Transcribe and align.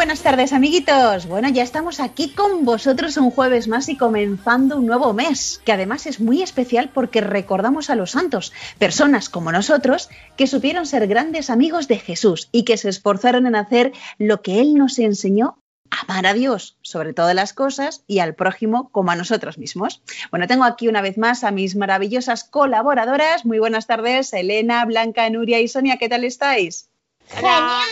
Buenas 0.00 0.22
tardes, 0.22 0.54
amiguitos. 0.54 1.26
Bueno, 1.26 1.50
ya 1.50 1.62
estamos 1.62 2.00
aquí 2.00 2.30
con 2.30 2.64
vosotros 2.64 3.18
un 3.18 3.30
jueves 3.30 3.68
más 3.68 3.86
y 3.90 3.98
comenzando 3.98 4.78
un 4.78 4.86
nuevo 4.86 5.12
mes, 5.12 5.60
que 5.62 5.72
además 5.72 6.06
es 6.06 6.20
muy 6.20 6.40
especial 6.40 6.88
porque 6.88 7.20
recordamos 7.20 7.90
a 7.90 7.96
los 7.96 8.12
santos, 8.12 8.50
personas 8.78 9.28
como 9.28 9.52
nosotros 9.52 10.08
que 10.38 10.46
supieron 10.46 10.86
ser 10.86 11.06
grandes 11.06 11.50
amigos 11.50 11.86
de 11.86 11.98
Jesús 11.98 12.48
y 12.50 12.64
que 12.64 12.78
se 12.78 12.88
esforzaron 12.88 13.46
en 13.46 13.54
hacer 13.54 13.92
lo 14.16 14.40
que 14.40 14.62
Él 14.62 14.72
nos 14.72 14.98
enseñó 14.98 15.58
amar 15.90 16.24
a 16.24 16.32
Dios 16.32 16.78
sobre 16.80 17.12
todas 17.12 17.34
las 17.34 17.52
cosas 17.52 18.02
y 18.06 18.20
al 18.20 18.34
prójimo 18.34 18.88
como 18.92 19.10
a 19.10 19.16
nosotros 19.16 19.58
mismos. 19.58 20.00
Bueno, 20.30 20.46
tengo 20.46 20.64
aquí 20.64 20.88
una 20.88 21.02
vez 21.02 21.18
más 21.18 21.44
a 21.44 21.50
mis 21.50 21.76
maravillosas 21.76 22.44
colaboradoras. 22.44 23.44
Muy 23.44 23.58
buenas 23.58 23.86
tardes, 23.86 24.32
Elena, 24.32 24.82
Blanca, 24.86 25.28
Nuria 25.28 25.60
y 25.60 25.68
Sonia. 25.68 25.98
¿Qué 25.98 26.08
tal 26.08 26.24
estáis? 26.24 26.88
Genial. 27.28 27.82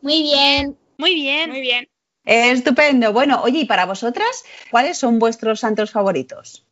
Muy 0.00 0.22
bien. 0.22 0.78
Muy 1.00 1.14
bien. 1.14 1.50
Muy 1.50 1.62
bien. 1.62 1.88
Estupendo. 2.26 3.14
Bueno, 3.14 3.40
oye, 3.42 3.60
¿y 3.60 3.64
para 3.64 3.86
vosotras 3.86 4.44
cuáles 4.70 4.98
son 4.98 5.18
vuestros 5.18 5.60
santos 5.60 5.90
favoritos? 5.90 6.66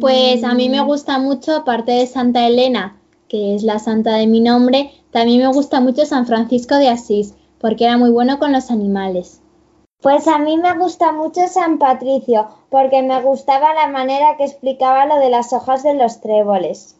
Pues 0.00 0.44
a 0.44 0.52
mí 0.54 0.68
me 0.68 0.82
gusta 0.82 1.18
mucho, 1.18 1.56
aparte 1.56 1.92
de 1.92 2.06
Santa 2.06 2.46
Elena, 2.46 3.00
que 3.28 3.54
es 3.54 3.62
la 3.62 3.78
santa 3.78 4.14
de 4.16 4.26
mi 4.26 4.40
nombre, 4.40 4.92
también 5.10 5.40
me 5.40 5.48
gusta 5.48 5.80
mucho 5.80 6.04
San 6.04 6.26
Francisco 6.26 6.76
de 6.76 6.90
Asís, 6.90 7.34
porque 7.58 7.84
era 7.84 7.96
muy 7.96 8.10
bueno 8.10 8.38
con 8.38 8.52
los 8.52 8.70
animales. 8.70 9.40
Pues 10.02 10.28
a 10.28 10.38
mí 10.38 10.58
me 10.58 10.76
gusta 10.76 11.12
mucho 11.12 11.48
San 11.48 11.78
Patricio, 11.78 12.48
porque 12.68 13.02
me 13.02 13.20
gustaba 13.22 13.72
la 13.72 13.88
manera 13.88 14.36
que 14.36 14.44
explicaba 14.44 15.06
lo 15.06 15.16
de 15.16 15.30
las 15.30 15.52
hojas 15.52 15.82
de 15.82 15.94
los 15.94 16.20
tréboles. 16.20 16.96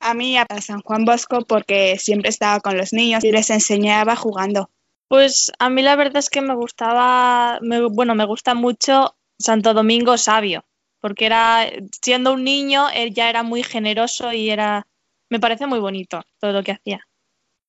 A 0.00 0.14
mí 0.14 0.36
a 0.36 0.46
San 0.60 0.82
Juan 0.82 1.04
Bosco 1.04 1.40
porque 1.46 1.96
siempre 1.98 2.28
estaba 2.28 2.60
con 2.60 2.76
los 2.76 2.92
niños 2.92 3.24
y 3.24 3.32
les 3.32 3.50
enseñaba 3.50 4.14
jugando. 4.14 4.68
Pues 5.10 5.50
a 5.58 5.68
mí 5.70 5.82
la 5.82 5.96
verdad 5.96 6.18
es 6.18 6.30
que 6.30 6.40
me 6.40 6.54
gustaba, 6.54 7.58
bueno, 7.90 8.14
me 8.14 8.24
gusta 8.26 8.54
mucho 8.54 9.16
Santo 9.40 9.74
Domingo 9.74 10.16
Sabio, 10.16 10.64
porque 11.00 11.26
era, 11.26 11.66
siendo 12.00 12.32
un 12.32 12.44
niño, 12.44 12.88
él 12.94 13.12
ya 13.12 13.28
era 13.28 13.42
muy 13.42 13.64
generoso 13.64 14.32
y 14.32 14.50
era, 14.50 14.86
me 15.28 15.40
parece 15.40 15.66
muy 15.66 15.80
bonito 15.80 16.22
todo 16.38 16.52
lo 16.52 16.62
que 16.62 16.72
hacía. 16.72 17.00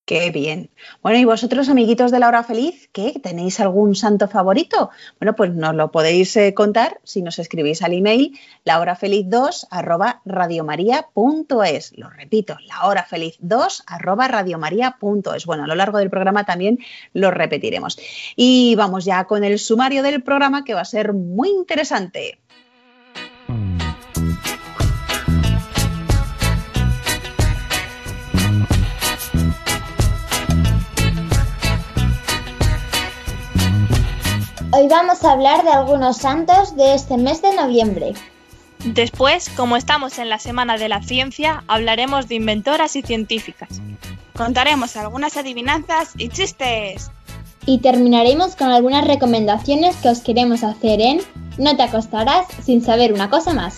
Qué 0.06 0.32
bien. 0.32 0.72
Bueno, 1.04 1.20
¿y 1.20 1.26
vosotros, 1.26 1.70
amiguitos 1.70 2.12
de 2.12 2.20
la 2.20 2.28
hora 2.28 2.44
feliz, 2.44 2.90
qué? 2.92 3.20
¿Tenéis 3.24 3.60
algún 3.60 3.96
santo 3.96 4.28
favorito? 4.28 4.90
Bueno, 5.20 5.36
pues 5.36 5.54
nos 5.54 5.76
lo 5.76 5.92
podéis 5.92 6.36
eh, 6.38 6.54
contar 6.54 7.00
si 7.04 7.22
nos 7.22 7.38
escribís 7.40 7.82
al 7.84 7.94
email 7.94 8.38
lahorafeliz2 8.66 9.68
arroba. 9.70 10.22
Lo 10.26 12.10
repito, 12.10 12.58
lahorafeliz2 12.68 13.84
arroba 13.86 14.28
radiomaria.es. 14.28 15.46
Bueno, 15.46 15.64
a 15.64 15.68
lo 15.68 15.76
largo 15.76 16.00
del 16.00 16.10
programa 16.10 16.46
también 16.46 16.80
lo 17.14 17.32
repetiremos. 17.32 17.98
Y 18.36 18.76
vamos 18.76 19.06
ya 19.06 19.26
con 19.26 19.44
el 19.44 19.60
sumario 19.60 20.04
del 20.04 20.24
programa 20.24 20.64
que 20.64 20.74
va 20.74 20.82
a 20.82 20.86
ser 20.86 21.14
muy 21.14 21.50
interesante. 21.50 22.40
Hoy 34.82 34.88
vamos 34.88 35.24
a 35.24 35.34
hablar 35.34 35.64
de 35.64 35.70
algunos 35.70 36.18
santos 36.18 36.76
de 36.76 36.96
este 36.96 37.16
mes 37.16 37.44
de 37.44 37.56
noviembre. 37.56 38.14
Después, 38.84 39.48
como 39.52 39.78
estamos 39.78 40.18
en 40.18 40.28
la 40.28 40.40
Semana 40.40 40.76
de 40.80 40.90
la 40.90 41.04
Ciencia, 41.04 41.64
hablaremos 41.68 42.28
de 42.28 42.34
inventoras 42.34 42.96
y 42.96 43.04
científicas. 43.04 43.80
Contaremos 44.36 44.98
algunas 44.98 45.38
adivinanzas 45.38 46.14
y 46.18 46.30
chistes. 46.30 47.12
Y 47.68 47.78
terminaremos 47.78 48.56
con 48.56 48.70
algunas 48.72 49.06
recomendaciones 49.06 49.96
que 49.98 50.10
os 50.10 50.22
queremos 50.22 50.64
hacer 50.64 51.00
en 51.00 51.22
No 51.60 51.78
te 51.78 51.84
acostarás 51.84 52.48
sin 52.64 52.84
saber 52.84 53.14
una 53.14 53.30
cosa 53.30 53.54
más. 53.54 53.78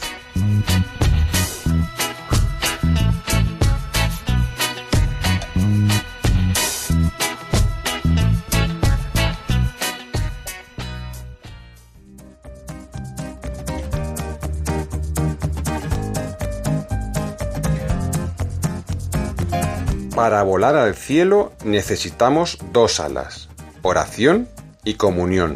Para 20.24 20.42
volar 20.42 20.78
al 20.78 20.96
cielo 20.96 21.52
necesitamos 21.66 22.58
dos 22.72 23.02
alas, 23.02 23.50
oración 23.82 24.48
y 24.86 24.94
comunión. 24.94 25.56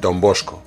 Don 0.00 0.20
Bosco. 0.20 0.60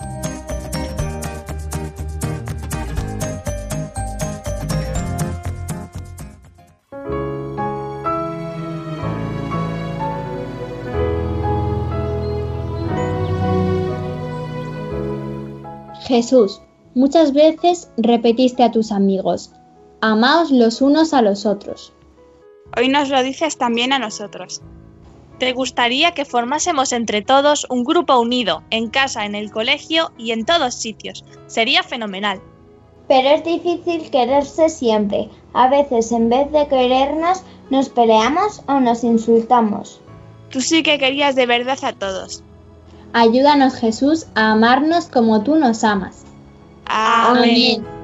Jesús, 16.08 16.62
muchas 16.96 17.34
veces 17.34 17.90
repetiste 17.98 18.64
a 18.64 18.72
tus 18.72 18.94
amigos, 18.94 19.52
amaos 20.04 20.52
los 20.52 20.82
unos 20.82 21.14
a 21.14 21.22
los 21.22 21.46
otros. 21.46 21.94
Hoy 22.76 22.90
nos 22.90 23.08
lo 23.08 23.24
dices 23.24 23.58
también 23.58 23.94
a 23.94 24.00
nosotros. 24.00 24.62
¿Te 25.40 25.54
gustaría 25.54 26.14
que 26.14 26.26
formásemos 26.26 26.92
entre 26.92 27.22
todos 27.22 27.66
un 27.70 27.86
grupo 27.86 28.20
unido, 28.20 28.64
en 28.70 28.90
casa, 28.90 29.26
en 29.26 29.34
el 29.34 29.50
colegio 29.50 30.12
y 30.18 30.32
en 30.32 30.46
todos 30.46 30.76
sitios? 30.76 31.24
Sería 31.48 31.84
fenomenal. 31.84 32.42
Pero 33.08 33.30
es 33.30 33.46
difícil 33.46 34.12
quererse 34.12 34.68
siempre. 34.68 35.30
A 35.54 35.70
veces 35.70 36.12
en 36.12 36.28
vez 36.28 36.52
de 36.52 36.68
querernos 36.68 37.42
nos 37.70 37.88
peleamos 37.88 38.62
o 38.68 38.82
nos 38.82 39.06
insultamos. 39.06 40.02
Tú 40.50 40.60
sí 40.60 40.84
que 40.84 41.00
querías 41.00 41.36
de 41.36 41.46
verdad 41.46 41.80
a 41.82 41.94
todos. 41.94 42.44
Ayúdanos 43.14 43.76
Jesús 43.76 44.28
a 44.36 44.52
amarnos 44.52 45.06
como 45.06 45.44
tú 45.44 45.56
nos 45.56 45.86
amas. 45.86 46.26
Amén. 46.88 48.03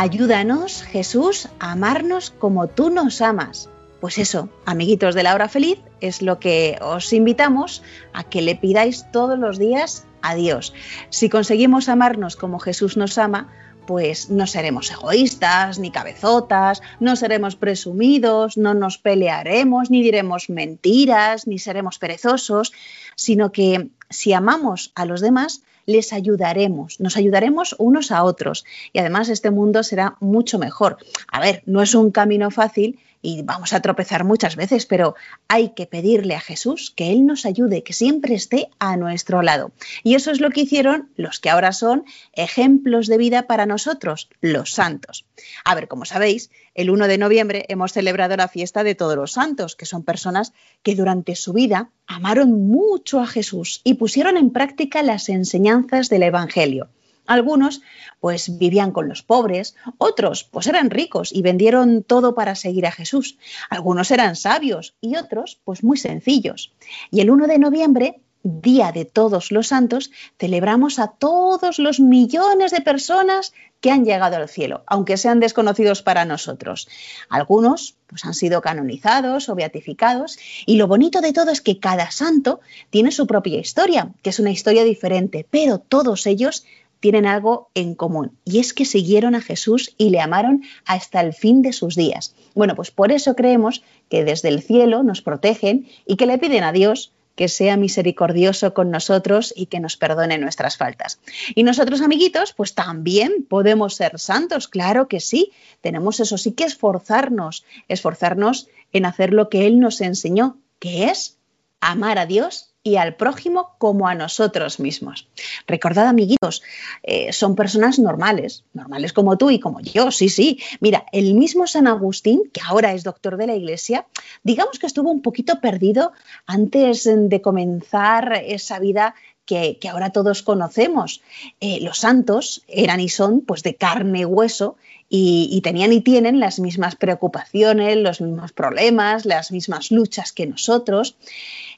Ayúdanos, 0.00 0.84
Jesús, 0.84 1.48
a 1.58 1.72
amarnos 1.72 2.30
como 2.30 2.68
tú 2.68 2.88
nos 2.88 3.20
amas. 3.20 3.68
Pues 4.00 4.18
eso, 4.18 4.48
amiguitos 4.64 5.16
de 5.16 5.24
la 5.24 5.34
hora 5.34 5.48
feliz, 5.48 5.80
es 6.00 6.22
lo 6.22 6.38
que 6.38 6.78
os 6.80 7.12
invitamos 7.12 7.82
a 8.12 8.22
que 8.22 8.40
le 8.40 8.54
pidáis 8.54 9.10
todos 9.10 9.36
los 9.40 9.58
días 9.58 10.06
a 10.22 10.36
Dios. 10.36 10.72
Si 11.10 11.28
conseguimos 11.28 11.88
amarnos 11.88 12.36
como 12.36 12.60
Jesús 12.60 12.96
nos 12.96 13.18
ama, 13.18 13.48
pues 13.88 14.30
no 14.30 14.46
seremos 14.46 14.88
egoístas 14.92 15.80
ni 15.80 15.90
cabezotas, 15.90 16.80
no 17.00 17.16
seremos 17.16 17.56
presumidos, 17.56 18.56
no 18.56 18.74
nos 18.74 18.98
pelearemos, 18.98 19.90
ni 19.90 20.04
diremos 20.04 20.48
mentiras, 20.48 21.48
ni 21.48 21.58
seremos 21.58 21.98
perezosos, 21.98 22.72
sino 23.16 23.50
que 23.50 23.88
si 24.10 24.32
amamos 24.32 24.92
a 24.94 25.06
los 25.06 25.20
demás, 25.20 25.62
les 25.88 26.12
ayudaremos, 26.12 27.00
nos 27.00 27.16
ayudaremos 27.16 27.74
unos 27.78 28.12
a 28.12 28.22
otros 28.22 28.66
y 28.92 28.98
además 28.98 29.30
este 29.30 29.50
mundo 29.50 29.82
será 29.82 30.16
mucho 30.20 30.58
mejor. 30.58 30.98
A 31.32 31.40
ver, 31.40 31.62
no 31.64 31.80
es 31.80 31.94
un 31.94 32.10
camino 32.10 32.50
fácil 32.50 32.98
y 33.22 33.42
vamos 33.42 33.72
a 33.72 33.80
tropezar 33.80 34.24
muchas 34.24 34.56
veces, 34.56 34.86
pero 34.86 35.14
hay 35.48 35.70
que 35.70 35.86
pedirle 35.86 36.34
a 36.34 36.40
Jesús 36.40 36.92
que 36.94 37.10
Él 37.10 37.26
nos 37.26 37.46
ayude, 37.46 37.82
que 37.82 37.92
siempre 37.92 38.34
esté 38.34 38.70
a 38.78 38.96
nuestro 38.96 39.42
lado. 39.42 39.72
Y 40.02 40.14
eso 40.14 40.30
es 40.30 40.40
lo 40.40 40.50
que 40.50 40.62
hicieron 40.62 41.10
los 41.16 41.40
que 41.40 41.50
ahora 41.50 41.72
son 41.72 42.04
ejemplos 42.32 43.06
de 43.06 43.18
vida 43.18 43.46
para 43.46 43.66
nosotros, 43.66 44.28
los 44.40 44.72
santos. 44.72 45.26
A 45.64 45.74
ver, 45.74 45.88
como 45.88 46.04
sabéis, 46.04 46.50
el 46.74 46.90
1 46.90 47.08
de 47.08 47.18
noviembre 47.18 47.64
hemos 47.68 47.92
celebrado 47.92 48.36
la 48.36 48.48
fiesta 48.48 48.84
de 48.84 48.94
todos 48.94 49.16
los 49.16 49.32
santos, 49.32 49.74
que 49.74 49.86
son 49.86 50.04
personas 50.04 50.52
que 50.82 50.94
durante 50.94 51.34
su 51.34 51.52
vida 51.52 51.90
amaron 52.06 52.68
mucho 52.68 53.20
a 53.20 53.26
Jesús 53.26 53.80
y 53.84 53.94
pusieron 53.94 54.36
en 54.36 54.50
práctica 54.50 55.02
las 55.02 55.28
enseñanzas 55.28 56.08
del 56.08 56.22
Evangelio. 56.22 56.88
Algunos 57.28 57.82
pues 58.18 58.58
vivían 58.58 58.90
con 58.90 59.08
los 59.08 59.22
pobres, 59.22 59.76
otros 59.98 60.42
pues 60.44 60.66
eran 60.66 60.90
ricos 60.90 61.32
y 61.32 61.42
vendieron 61.42 62.02
todo 62.02 62.34
para 62.34 62.56
seguir 62.56 62.86
a 62.86 62.90
Jesús. 62.90 63.38
Algunos 63.70 64.10
eran 64.10 64.34
sabios 64.34 64.96
y 65.00 65.16
otros 65.16 65.60
pues 65.64 65.84
muy 65.84 65.98
sencillos. 65.98 66.72
Y 67.12 67.20
el 67.20 67.30
1 67.30 67.46
de 67.46 67.58
noviembre 67.58 68.20
Día 68.42 68.92
de 68.92 69.04
Todos 69.04 69.50
los 69.50 69.68
Santos, 69.68 70.10
celebramos 70.38 70.98
a 70.98 71.08
todos 71.08 71.78
los 71.78 72.00
millones 72.00 72.70
de 72.70 72.80
personas 72.80 73.52
que 73.80 73.90
han 73.90 74.04
llegado 74.04 74.36
al 74.36 74.48
cielo, 74.48 74.84
aunque 74.86 75.16
sean 75.16 75.40
desconocidos 75.40 76.02
para 76.02 76.24
nosotros. 76.24 76.88
Algunos 77.28 77.96
pues, 78.06 78.24
han 78.24 78.34
sido 78.34 78.60
canonizados 78.60 79.48
o 79.48 79.54
beatificados 79.54 80.38
y 80.66 80.76
lo 80.76 80.86
bonito 80.86 81.20
de 81.20 81.32
todo 81.32 81.50
es 81.50 81.60
que 81.60 81.78
cada 81.78 82.10
santo 82.10 82.60
tiene 82.90 83.10
su 83.10 83.26
propia 83.26 83.58
historia, 83.58 84.12
que 84.22 84.30
es 84.30 84.38
una 84.38 84.50
historia 84.50 84.84
diferente, 84.84 85.46
pero 85.48 85.78
todos 85.78 86.26
ellos 86.26 86.64
tienen 87.00 87.26
algo 87.26 87.70
en 87.74 87.94
común 87.94 88.38
y 88.44 88.58
es 88.58 88.72
que 88.72 88.84
siguieron 88.84 89.34
a 89.34 89.40
Jesús 89.40 89.94
y 89.98 90.10
le 90.10 90.20
amaron 90.20 90.62
hasta 90.84 91.20
el 91.20 91.32
fin 91.32 91.62
de 91.62 91.72
sus 91.72 91.94
días. 91.94 92.34
Bueno, 92.54 92.74
pues 92.74 92.90
por 92.90 93.12
eso 93.12 93.36
creemos 93.36 93.82
que 94.08 94.24
desde 94.24 94.48
el 94.48 94.62
cielo 94.62 95.02
nos 95.02 95.22
protegen 95.22 95.88
y 96.06 96.16
que 96.16 96.26
le 96.26 96.38
piden 96.38 96.64
a 96.64 96.72
Dios 96.72 97.12
que 97.38 97.46
sea 97.46 97.76
misericordioso 97.76 98.74
con 98.74 98.90
nosotros 98.90 99.54
y 99.54 99.66
que 99.66 99.78
nos 99.78 99.96
perdone 99.96 100.38
nuestras 100.38 100.76
faltas. 100.76 101.20
Y 101.54 101.62
nosotros, 101.62 102.00
amiguitos, 102.00 102.52
pues 102.52 102.74
también 102.74 103.46
podemos 103.48 103.94
ser 103.94 104.18
santos, 104.18 104.66
claro 104.66 105.06
que 105.06 105.20
sí. 105.20 105.52
Tenemos 105.80 106.18
eso 106.18 106.36
sí 106.36 106.50
que 106.50 106.64
esforzarnos, 106.64 107.64
esforzarnos 107.86 108.66
en 108.92 109.06
hacer 109.06 109.32
lo 109.32 109.50
que 109.50 109.68
Él 109.68 109.78
nos 109.78 110.00
enseñó, 110.00 110.58
que 110.80 111.04
es 111.04 111.38
amar 111.80 112.18
a 112.18 112.26
Dios 112.26 112.74
y 112.88 112.96
al 112.96 113.14
prójimo 113.14 113.74
como 113.78 114.08
a 114.08 114.14
nosotros 114.14 114.80
mismos. 114.80 115.28
Recordad, 115.66 116.06
amiguitos, 116.06 116.62
eh, 117.02 117.32
son 117.32 117.54
personas 117.54 117.98
normales, 117.98 118.64
normales 118.72 119.12
como 119.12 119.36
tú 119.36 119.50
y 119.50 119.60
como 119.60 119.80
yo, 119.80 120.10
sí, 120.10 120.28
sí. 120.28 120.60
Mira, 120.80 121.04
el 121.12 121.34
mismo 121.34 121.66
San 121.66 121.86
Agustín, 121.86 122.50
que 122.52 122.60
ahora 122.64 122.94
es 122.94 123.04
doctor 123.04 123.36
de 123.36 123.46
la 123.46 123.54
Iglesia, 123.54 124.06
digamos 124.42 124.78
que 124.78 124.86
estuvo 124.86 125.10
un 125.10 125.22
poquito 125.22 125.60
perdido 125.60 126.12
antes 126.46 127.04
de 127.04 127.40
comenzar 127.42 128.42
esa 128.46 128.78
vida 128.78 129.14
que, 129.48 129.78
ahora 129.90 130.10
todos 130.10 130.42
conocemos. 130.42 131.22
Eh, 131.60 131.78
los 131.80 131.98
santos 131.98 132.62
eran 132.68 133.00
y 133.00 133.08
son 133.08 133.40
pues 133.40 133.62
de 133.62 133.74
carne 133.74 134.20
y 134.20 134.24
hueso 134.24 134.76
y, 135.10 135.60
tenían 135.62 135.92
y 135.92 136.02
tienen 136.02 136.38
las 136.38 136.58
mismas 136.58 136.94
preocupaciones, 136.94 137.96
los 137.96 138.20
mismos 138.20 138.52
problemas, 138.52 139.24
las 139.24 139.50
mismas 139.52 139.90
luchas 139.90 140.32
que 140.32 140.46
nosotros. 140.46 141.16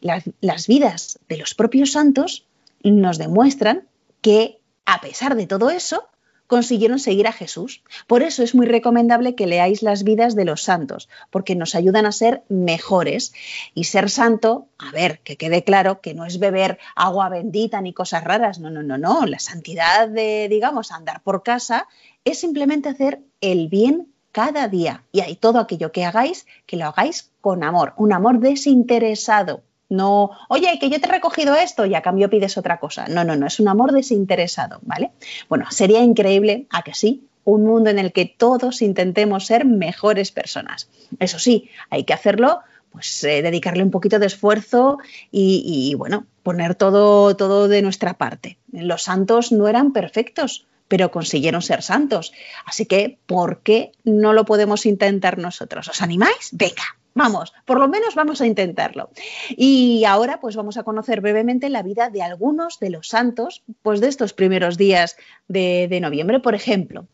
las 0.01 0.67
vidas 0.67 1.19
de 1.29 1.37
los 1.37 1.55
propios 1.55 1.93
santos 1.93 2.45
nos 2.83 3.19
demuestran 3.19 3.87
que 4.21 4.59
a 4.85 5.01
pesar 5.01 5.37
de 5.37 5.47
todo 5.47 5.71
eso, 5.71 6.09
consiguieron 6.51 6.99
seguir 6.99 7.29
a 7.29 7.33
Jesús. 7.33 7.85
Por 8.09 8.25
eso 8.25 8.43
es 8.43 8.57
muy 8.57 8.67
recomendable 8.67 9.37
que 9.37 9.47
leáis 9.47 9.83
las 9.83 10.03
vidas 10.03 10.35
de 10.35 10.45
los 10.45 10.65
santos, 10.65 11.09
porque 11.31 11.55
nos 11.55 11.77
ayudan 11.77 12.07
a 12.07 12.13
ser 12.13 12.43
mejores. 12.49 13.33
Y 13.73 13.85
ser 13.85 14.11
santo, 14.11 14.67
a 14.77 14.91
ver, 14.91 15.21
que 15.21 15.37
quede 15.37 15.63
claro 15.63 16.01
que 16.01 16.13
no 16.13 16.27
es 16.27 16.41
beber 16.41 16.81
agua 16.97 17.29
bendita 17.29 17.81
ni 17.81 17.93
cosas 17.93 18.25
raras, 18.25 18.59
no, 18.59 18.69
no, 18.69 18.83
no, 18.83 18.99
no. 18.99 19.27
La 19.27 19.39
santidad 19.39 20.09
de, 20.09 20.49
digamos, 20.51 20.91
andar 20.91 21.23
por 21.23 21.45
casa 21.45 21.87
es 22.25 22.41
simplemente 22.41 22.89
hacer 22.89 23.21
el 23.41 23.69
bien 23.69 24.09
cada 24.33 24.67
día. 24.67 25.05
Y 25.13 25.21
hay 25.21 25.37
todo 25.37 25.61
aquello 25.61 25.93
que 25.93 26.05
hagáis, 26.05 26.49
que 26.67 26.77
lo 26.77 26.87
hagáis 26.87 27.31
con 27.41 27.63
amor, 27.63 27.95
un 27.97 28.13
amor 28.13 28.41
desinteresado. 28.41 29.63
No, 29.91 30.31
oye, 30.49 30.79
que 30.81 30.89
yo 30.89 31.01
te 31.01 31.07
he 31.07 31.11
recogido 31.11 31.55
esto 31.57 31.85
y 31.85 31.95
a 31.97 32.01
cambio 32.01 32.31
pides 32.31 32.57
otra 32.57 32.79
cosa. 32.79 33.07
No, 33.09 33.25
no, 33.25 33.37
no, 33.37 33.47
es 33.49 33.59
un 33.59 33.69
amor 33.69 33.93
desinteresado, 33.93 34.79
¿vale? 34.83 35.11
Bueno, 35.49 35.67
sería 35.71 36.01
increíble, 36.01 36.67
a 36.71 36.83
que 36.83 36.95
sí, 36.95 37.27
un 37.45 37.65
mundo 37.65 37.91
en 37.91 37.99
el 37.99 38.13
que 38.13 38.25
todos 38.25 38.83
intentemos 38.83 39.47
ser 39.47 39.65
mejores 39.65 40.31
personas. 40.31 40.89
Eso 41.19 41.41
sí, 41.41 41.71
hay 41.91 42.05
que 42.05 42.13
hacerlo, 42.13 42.61
pues 42.93 43.25
eh, 43.25 43.43
dedicarle 43.43 43.83
un 43.83 43.91
poquito 43.91 44.21
de 44.21 44.27
esfuerzo 44.27 44.99
y, 45.33 45.63
y, 45.67 45.95
bueno, 45.97 46.27
poner 46.45 46.77
todo, 46.77 47.35
todo 47.37 47.67
de 47.67 47.83
nuestra 47.83 48.15
parte. 48.15 48.59
Los 48.71 49.03
santos 49.03 49.51
no 49.51 49.67
eran 49.67 49.93
perfectos, 49.93 50.67
pero 50.87 51.11
consiguieron 51.11 51.63
ser 51.63 51.83
santos. 51.83 52.33
Así 52.65 52.87
que, 52.87 53.19
¿por 53.27 53.61
qué 53.63 53.93
no 54.05 54.33
lo 54.33 54.45
podemos 54.45 54.87
intentar 54.87 55.39
nosotros? 55.39 55.89
¿Os 55.89 56.03
animáis? 56.03 56.51
Venga, 56.53 56.83
Vamos, 57.15 57.53
por 57.65 57.79
lo 57.79 57.89
menos 57.89 58.15
vamos 58.15 58.41
a 58.41 58.47
intentarlo. 58.47 59.11
Y 59.51 60.05
ahora 60.05 60.41
pues 60.41 60.57
vamos 60.57 60.77
a 60.77 60.85
conocer 60.85 61.21
brevemente 61.21 61.69
la 61.69 61.83
vida 61.83 62.09
de 62.09 62.23
algunos 62.23 62.79
de 62.79 62.91
los 62.91 63.09
santos 63.09 63.63
pues 63.83 64.01
de 64.01 64.09
estos 64.09 64.33
primeros 64.33 64.77
días 64.77 65.17
de, 65.49 65.89
de 65.89 66.01
noviembre. 66.01 66.41
Por 66.41 66.55
ejemplo, 66.55 67.07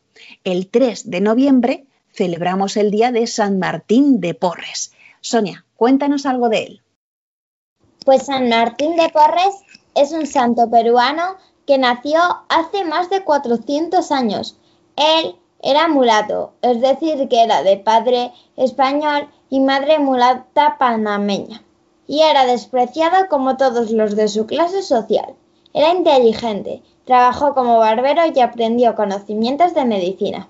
el 0.45 0.69
3 0.69 1.11
de 1.11 1.21
noviembre 1.21 1.87
celebramos 2.13 2.77
el 2.77 2.91
día 2.91 3.13
de 3.13 3.27
San 3.27 3.59
Martín 3.59 4.21
de 4.21 4.35
Porres. 4.35 4.93
Sonia, 5.21 5.65
cuéntanos 5.77 6.27
algo 6.27 6.49
de 6.49 6.65
él. 6.65 6.83
Pues 8.05 8.27
San 8.27 8.49
Martín 8.49 8.97
de 8.97 9.09
Porres 9.09 9.55
es 9.95 10.13
un 10.13 10.27
santo 10.27 10.71
peruano 10.71 11.37
que 11.67 11.79
nació 11.79 12.21
hace 12.49 12.85
más 12.85 13.11
de 13.11 13.25
400 13.25 14.13
años. 14.13 14.57
Él 14.97 15.37
era 15.63 15.89
mulato, 15.89 16.53
es 16.63 16.81
decir, 16.81 17.29
que 17.29 17.43
era 17.43 17.63
de 17.63 17.77
padre 17.77 18.33
español 18.57 19.29
y 19.49 19.61
madre 19.61 19.99
mulata 19.99 20.77
panameña, 20.79 21.63
y 22.07 22.21
era 22.21 22.47
despreciado 22.47 23.29
como 23.29 23.57
todos 23.57 23.91
los 23.91 24.17
de 24.17 24.29
su 24.29 24.47
clase 24.47 24.83
social. 24.83 25.35
Era 25.73 25.93
inteligente, 25.93 26.83
trabajó 27.05 27.55
como 27.55 27.79
barbero 27.79 28.23
y 28.35 28.41
aprendió 28.41 28.95
conocimientos 28.95 29.75
de 29.75 29.85
medicina. 29.85 30.49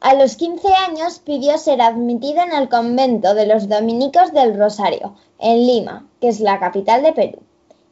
A 0.00 0.14
los 0.14 0.36
15 0.36 0.68
años 0.74 1.20
pidió 1.20 1.56
ser 1.58 1.80
admitido 1.80 2.42
en 2.42 2.52
el 2.52 2.68
convento 2.68 3.34
de 3.34 3.46
los 3.46 3.68
dominicos 3.68 4.32
del 4.32 4.58
Rosario, 4.58 5.14
en 5.38 5.66
Lima, 5.66 6.08
que 6.20 6.28
es 6.28 6.40
la 6.40 6.58
capital 6.58 7.02
de 7.02 7.12
Perú. 7.12 7.38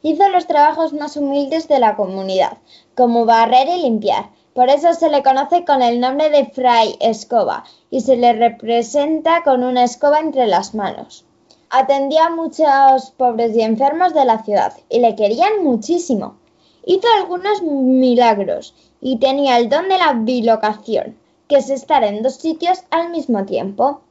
Hizo 0.01 0.27
los 0.29 0.47
trabajos 0.47 0.93
más 0.93 1.15
humildes 1.15 1.67
de 1.67 1.79
la 1.79 1.95
comunidad, 1.95 2.57
como 2.95 3.25
barrer 3.25 3.69
y 3.69 3.83
limpiar, 3.83 4.29
por 4.53 4.69
eso 4.69 4.93
se 4.93 5.09
le 5.09 5.23
conoce 5.23 5.63
con 5.63 5.81
el 5.81 6.01
nombre 6.01 6.29
de 6.29 6.45
Fray 6.45 6.97
Escoba 6.99 7.63
y 7.89 8.01
se 8.01 8.17
le 8.17 8.33
representa 8.33 9.43
con 9.43 9.63
una 9.63 9.85
escoba 9.85 10.19
entre 10.19 10.45
las 10.45 10.75
manos. 10.75 11.23
Atendía 11.69 12.25
a 12.25 12.35
muchos 12.35 13.11
pobres 13.15 13.55
y 13.55 13.61
enfermos 13.61 14.13
de 14.13 14.25
la 14.25 14.43
ciudad 14.43 14.73
y 14.89 14.99
le 14.99 15.15
querían 15.15 15.63
muchísimo. 15.63 16.35
Hizo 16.85 17.07
algunos 17.17 17.61
milagros 17.61 18.75
y 18.99 19.19
tenía 19.19 19.57
el 19.57 19.69
don 19.69 19.87
de 19.87 19.97
la 19.97 20.13
bilocación, 20.13 21.17
que 21.47 21.57
es 21.57 21.69
estar 21.69 22.03
en 22.03 22.21
dos 22.21 22.35
sitios 22.35 22.83
al 22.89 23.09
mismo 23.09 23.45
tiempo. 23.45 24.01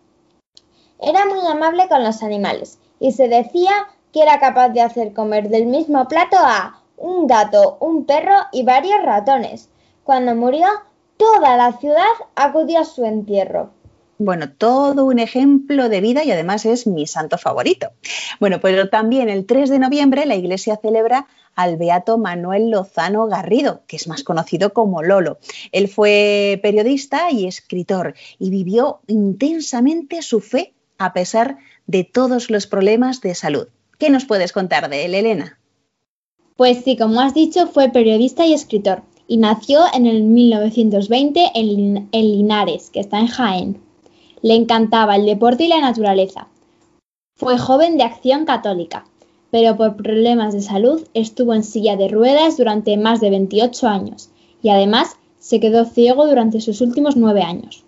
Era 1.00 1.26
muy 1.26 1.46
amable 1.46 1.86
con 1.88 2.02
los 2.02 2.22
animales 2.22 2.78
y 2.98 3.12
se 3.12 3.28
decía 3.28 3.72
que 4.10 4.22
era 4.22 4.40
capaz 4.40 4.70
de 4.70 4.80
hacer 4.80 5.12
comer 5.12 5.50
del 5.50 5.66
mismo 5.66 6.08
plato 6.08 6.38
a 6.38 6.80
un 6.96 7.26
gato, 7.26 7.76
un 7.80 8.06
perro 8.06 8.36
y 8.52 8.62
varios 8.62 9.02
ratones 9.02 9.68
cuando 10.10 10.34
murió, 10.34 10.66
toda 11.16 11.56
la 11.56 11.78
ciudad 11.78 12.02
acudió 12.34 12.80
a 12.80 12.84
su 12.84 13.04
entierro. 13.04 13.70
Bueno, 14.18 14.50
todo 14.50 15.04
un 15.04 15.20
ejemplo 15.20 15.88
de 15.88 16.00
vida 16.00 16.24
y 16.24 16.32
además 16.32 16.66
es 16.66 16.88
mi 16.88 17.06
santo 17.06 17.38
favorito. 17.38 17.92
Bueno, 18.40 18.58
pero 18.60 18.88
también 18.88 19.28
el 19.28 19.46
3 19.46 19.70
de 19.70 19.78
noviembre 19.78 20.26
la 20.26 20.34
iglesia 20.34 20.80
celebra 20.82 21.28
al 21.54 21.76
beato 21.76 22.18
Manuel 22.18 22.70
Lozano 22.70 23.28
Garrido, 23.28 23.82
que 23.86 23.94
es 23.94 24.08
más 24.08 24.24
conocido 24.24 24.72
como 24.72 25.04
Lolo. 25.04 25.38
Él 25.70 25.86
fue 25.86 26.58
periodista 26.60 27.30
y 27.30 27.46
escritor 27.46 28.14
y 28.40 28.50
vivió 28.50 29.02
intensamente 29.06 30.22
su 30.22 30.40
fe 30.40 30.74
a 30.98 31.12
pesar 31.12 31.58
de 31.86 32.02
todos 32.02 32.50
los 32.50 32.66
problemas 32.66 33.20
de 33.20 33.36
salud. 33.36 33.68
¿Qué 33.96 34.10
nos 34.10 34.24
puedes 34.24 34.50
contar 34.50 34.90
de 34.90 35.04
él, 35.04 35.14
Elena? 35.14 35.60
Pues 36.56 36.82
sí, 36.82 36.96
como 36.96 37.20
has 37.20 37.32
dicho, 37.32 37.68
fue 37.68 37.90
periodista 37.90 38.44
y 38.44 38.54
escritor 38.54 39.04
y 39.30 39.36
nació 39.36 39.82
en 39.94 40.06
el 40.06 40.24
1920 40.24 41.52
en, 41.54 42.08
Linares, 42.10 42.90
que 42.90 42.98
está 42.98 43.20
en 43.20 43.28
Jaén. 43.28 43.80
Le 44.42 44.56
encantaba 44.56 45.14
el 45.14 45.24
deporte 45.24 45.66
y 45.66 45.68
la 45.68 45.80
naturaleza. 45.80 46.48
Fue 47.36 47.56
joven 47.56 47.96
de 47.96 48.02
acción 48.02 48.44
católica, 48.44 49.06
pero 49.52 49.76
por 49.76 49.94
problemas 49.94 50.52
de 50.52 50.62
salud 50.62 51.06
estuvo 51.14 51.54
en 51.54 51.62
silla 51.62 51.94
de 51.94 52.08
ruedas 52.08 52.56
durante 52.56 52.96
más 52.96 53.20
de 53.20 53.30
28 53.30 53.86
años 53.86 54.30
y 54.64 54.70
además 54.70 55.16
se 55.38 55.60
quedó 55.60 55.84
ciego 55.84 56.26
durante 56.26 56.60
sus 56.60 56.80
últimos 56.80 57.16
nueve 57.16 57.42
años. 57.42 57.84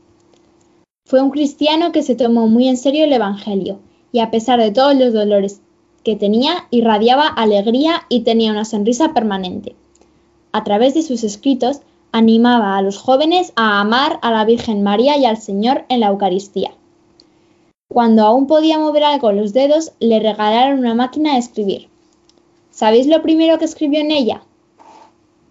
Fue 1.04 1.20
un 1.20 1.30
cristiano 1.30 1.90
que 1.90 2.04
se 2.04 2.14
tomó 2.14 2.46
muy 2.46 2.68
en 2.68 2.76
serio 2.76 3.02
el 3.02 3.12
Evangelio 3.12 3.80
y 4.12 4.20
a 4.20 4.30
pesar 4.30 4.60
de 4.60 4.70
todos 4.70 4.94
los 4.94 5.12
dolores 5.12 5.60
que 6.04 6.14
tenía, 6.14 6.68
irradiaba 6.70 7.26
alegría 7.26 8.02
y 8.08 8.20
tenía 8.20 8.52
una 8.52 8.64
sonrisa 8.64 9.12
permanente. 9.12 9.74
A 10.52 10.64
través 10.64 10.94
de 10.94 11.02
sus 11.02 11.24
escritos, 11.24 11.80
animaba 12.12 12.76
a 12.76 12.82
los 12.82 12.98
jóvenes 12.98 13.52
a 13.56 13.80
amar 13.80 14.18
a 14.22 14.30
la 14.30 14.44
Virgen 14.44 14.82
María 14.82 15.16
y 15.16 15.24
al 15.24 15.38
Señor 15.38 15.84
en 15.88 16.00
la 16.00 16.08
Eucaristía. 16.08 16.72
Cuando 17.88 18.22
aún 18.22 18.46
podía 18.46 18.78
mover 18.78 19.04
algo 19.04 19.32
los 19.32 19.52
dedos, 19.52 19.92
le 19.98 20.20
regalaron 20.20 20.78
una 20.78 20.94
máquina 20.94 21.32
de 21.32 21.38
escribir. 21.38 21.88
¿Sabéis 22.70 23.06
lo 23.06 23.22
primero 23.22 23.58
que 23.58 23.64
escribió 23.64 24.00
en 24.00 24.10
ella? 24.10 24.42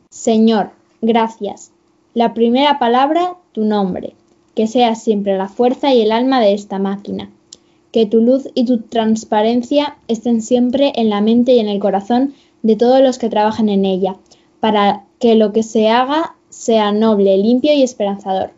Señor, 0.09 0.71
gracias. 1.01 1.71
La 2.13 2.33
primera 2.33 2.79
palabra, 2.79 3.37
tu 3.51 3.63
nombre. 3.63 4.15
Que 4.55 4.67
seas 4.67 5.01
siempre 5.01 5.37
la 5.37 5.47
fuerza 5.47 5.93
y 5.93 6.01
el 6.01 6.11
alma 6.11 6.39
de 6.41 6.53
esta 6.53 6.77
máquina. 6.77 7.29
Que 7.91 8.05
tu 8.05 8.21
luz 8.21 8.49
y 8.53 8.65
tu 8.65 8.81
transparencia 8.81 9.97
estén 10.07 10.41
siempre 10.41 10.93
en 10.95 11.09
la 11.09 11.21
mente 11.21 11.53
y 11.53 11.59
en 11.59 11.69
el 11.69 11.79
corazón 11.79 12.33
de 12.63 12.75
todos 12.75 13.01
los 13.01 13.17
que 13.17 13.29
trabajan 13.29 13.69
en 13.69 13.85
ella, 13.85 14.15
para 14.61 15.03
que 15.19 15.35
lo 15.35 15.51
que 15.51 15.63
se 15.63 15.89
haga 15.89 16.35
sea 16.47 16.93
noble, 16.93 17.37
limpio 17.37 17.73
y 17.73 17.83
esperanzador. 17.83 18.51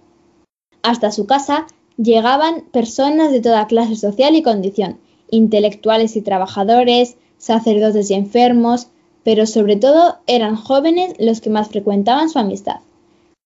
Hasta 0.84 1.12
su 1.12 1.26
casa 1.26 1.66
llegaban 1.98 2.66
personas 2.72 3.32
de 3.32 3.42
toda 3.42 3.66
clase 3.66 3.96
social 3.96 4.36
y 4.36 4.44
condición, 4.44 5.00
intelectuales 5.32 6.16
y 6.16 6.22
trabajadores, 6.22 7.16
sacerdotes 7.38 8.12
y 8.12 8.14
enfermos, 8.14 8.90
pero 9.24 9.46
sobre 9.46 9.78
todo 9.78 10.18
eran 10.28 10.56
jóvenes 10.56 11.16
los 11.18 11.42
que 11.42 11.50
más 11.50 11.70
frecuentaban 11.70 12.30
su 12.30 12.38
amistad. 12.38 12.82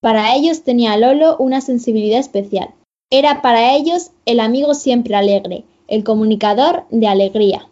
Para 0.01 0.35
ellos 0.35 0.63
tenía 0.63 0.97
Lolo 0.97 1.37
una 1.37 1.61
sensibilidad 1.61 2.19
especial. 2.19 2.69
Era 3.09 3.41
para 3.41 3.75
ellos 3.75 4.11
el 4.25 4.39
amigo 4.39 4.73
siempre 4.73 5.15
alegre, 5.15 5.63
el 5.87 6.03
comunicador 6.03 6.85
de 6.89 7.07
alegría. 7.07 7.67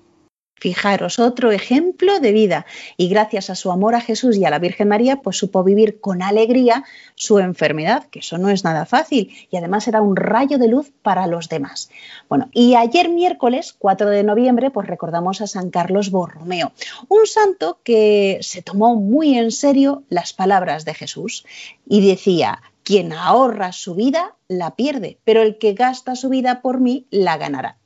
Fijaros, 0.57 1.19
otro 1.19 1.51
ejemplo 1.51 2.19
de 2.19 2.31
vida. 2.31 2.65
Y 2.95 3.09
gracias 3.09 3.49
a 3.49 3.55
su 3.55 3.71
amor 3.71 3.93
a 3.93 4.01
Jesús 4.01 4.37
y 4.37 4.45
a 4.45 4.49
la 4.49 4.59
Virgen 4.59 4.87
María, 4.87 5.17
pues 5.17 5.37
supo 5.37 5.63
vivir 5.63 5.99
con 5.99 6.21
alegría 6.21 6.85
su 7.15 7.39
enfermedad, 7.39 8.05
que 8.05 8.19
eso 8.19 8.37
no 8.37 8.49
es 8.49 8.63
nada 8.63 8.85
fácil. 8.85 9.31
Y 9.51 9.57
además 9.57 9.87
era 9.87 10.01
un 10.01 10.15
rayo 10.15 10.57
de 10.57 10.69
luz 10.69 10.91
para 11.01 11.27
los 11.27 11.49
demás. 11.49 11.89
Bueno, 12.29 12.49
y 12.53 12.75
ayer 12.75 13.09
miércoles, 13.09 13.75
4 13.77 14.09
de 14.09 14.23
noviembre, 14.23 14.71
pues 14.71 14.87
recordamos 14.87 15.41
a 15.41 15.47
San 15.47 15.69
Carlos 15.69 16.09
Borromeo, 16.09 16.71
un 17.09 17.27
santo 17.27 17.79
que 17.83 18.39
se 18.41 18.61
tomó 18.61 18.95
muy 18.95 19.37
en 19.37 19.51
serio 19.51 20.03
las 20.09 20.31
palabras 20.33 20.85
de 20.85 20.93
Jesús 20.93 21.45
y 21.87 22.07
decía, 22.07 22.61
quien 22.83 23.11
ahorra 23.11 23.73
su 23.73 23.95
vida 23.95 24.35
la 24.47 24.75
pierde, 24.75 25.17
pero 25.25 25.41
el 25.41 25.57
que 25.57 25.73
gasta 25.73 26.15
su 26.15 26.29
vida 26.29 26.61
por 26.61 26.79
mí 26.79 27.07
la 27.09 27.35
ganará. 27.37 27.77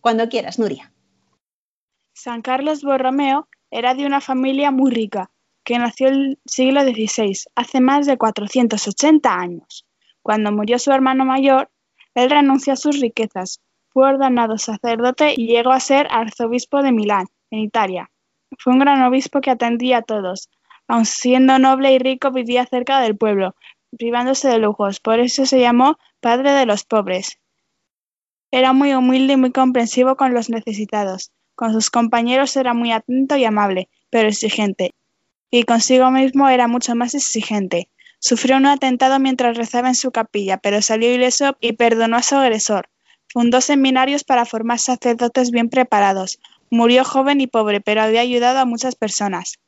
Cuando 0.00 0.28
quieras, 0.28 0.58
Nuria. 0.58 0.90
San 2.18 2.42
Carlos 2.42 2.82
Borromeo 2.82 3.48
era 3.70 3.94
de 3.94 4.04
una 4.04 4.20
familia 4.20 4.72
muy 4.72 4.90
rica, 4.90 5.30
que 5.62 5.78
nació 5.78 6.08
el 6.08 6.40
siglo 6.44 6.82
XVI, 6.82 7.44
hace 7.54 7.80
más 7.80 8.06
de 8.06 8.18
480 8.18 9.32
años. 9.32 9.86
Cuando 10.20 10.50
murió 10.50 10.80
su 10.80 10.90
hermano 10.90 11.24
mayor, 11.24 11.70
él 12.16 12.28
renunció 12.28 12.72
a 12.72 12.76
sus 12.76 12.98
riquezas, 12.98 13.60
fue 13.90 14.08
ordenado 14.08 14.58
sacerdote 14.58 15.32
y 15.36 15.46
llegó 15.46 15.70
a 15.70 15.78
ser 15.78 16.08
arzobispo 16.10 16.82
de 16.82 16.90
Milán, 16.90 17.28
en 17.52 17.60
Italia. 17.60 18.10
Fue 18.58 18.72
un 18.72 18.80
gran 18.80 19.00
obispo 19.04 19.40
que 19.40 19.52
atendía 19.52 19.98
a 19.98 20.02
todos. 20.02 20.50
Aun 20.88 21.06
siendo 21.06 21.60
noble 21.60 21.92
y 21.92 22.00
rico, 22.00 22.32
vivía 22.32 22.66
cerca 22.66 23.00
del 23.00 23.16
pueblo, 23.16 23.54
privándose 23.96 24.48
de 24.48 24.58
lujos. 24.58 24.98
Por 24.98 25.20
eso 25.20 25.46
se 25.46 25.60
llamó 25.60 25.98
Padre 26.18 26.50
de 26.50 26.66
los 26.66 26.82
Pobres. 26.82 27.38
Era 28.50 28.72
muy 28.72 28.92
humilde 28.92 29.34
y 29.34 29.36
muy 29.36 29.52
comprensivo 29.52 30.16
con 30.16 30.34
los 30.34 30.50
necesitados. 30.50 31.30
Con 31.58 31.72
sus 31.72 31.90
compañeros 31.90 32.56
era 32.56 32.72
muy 32.72 32.92
atento 32.92 33.36
y 33.36 33.44
amable, 33.44 33.88
pero 34.10 34.28
exigente, 34.28 34.94
y 35.50 35.64
consigo 35.64 36.08
mismo 36.12 36.48
era 36.48 36.68
mucho 36.68 36.94
más 36.94 37.16
exigente. 37.16 37.88
Sufrió 38.20 38.58
un 38.58 38.66
atentado 38.66 39.18
mientras 39.18 39.56
rezaba 39.56 39.88
en 39.88 39.96
su 39.96 40.12
capilla, 40.12 40.58
pero 40.58 40.80
salió 40.82 41.12
ileso 41.12 41.56
y 41.60 41.72
perdonó 41.72 42.16
a 42.16 42.22
su 42.22 42.36
agresor. 42.36 42.90
Fundó 43.26 43.60
seminarios 43.60 44.22
para 44.22 44.44
formar 44.44 44.78
sacerdotes 44.78 45.50
bien 45.50 45.68
preparados. 45.68 46.38
Murió 46.70 47.02
joven 47.02 47.40
y 47.40 47.48
pobre, 47.48 47.80
pero 47.80 48.02
había 48.02 48.20
ayudado 48.20 48.60
a 48.60 48.64
muchas 48.64 48.94
personas. 48.94 49.58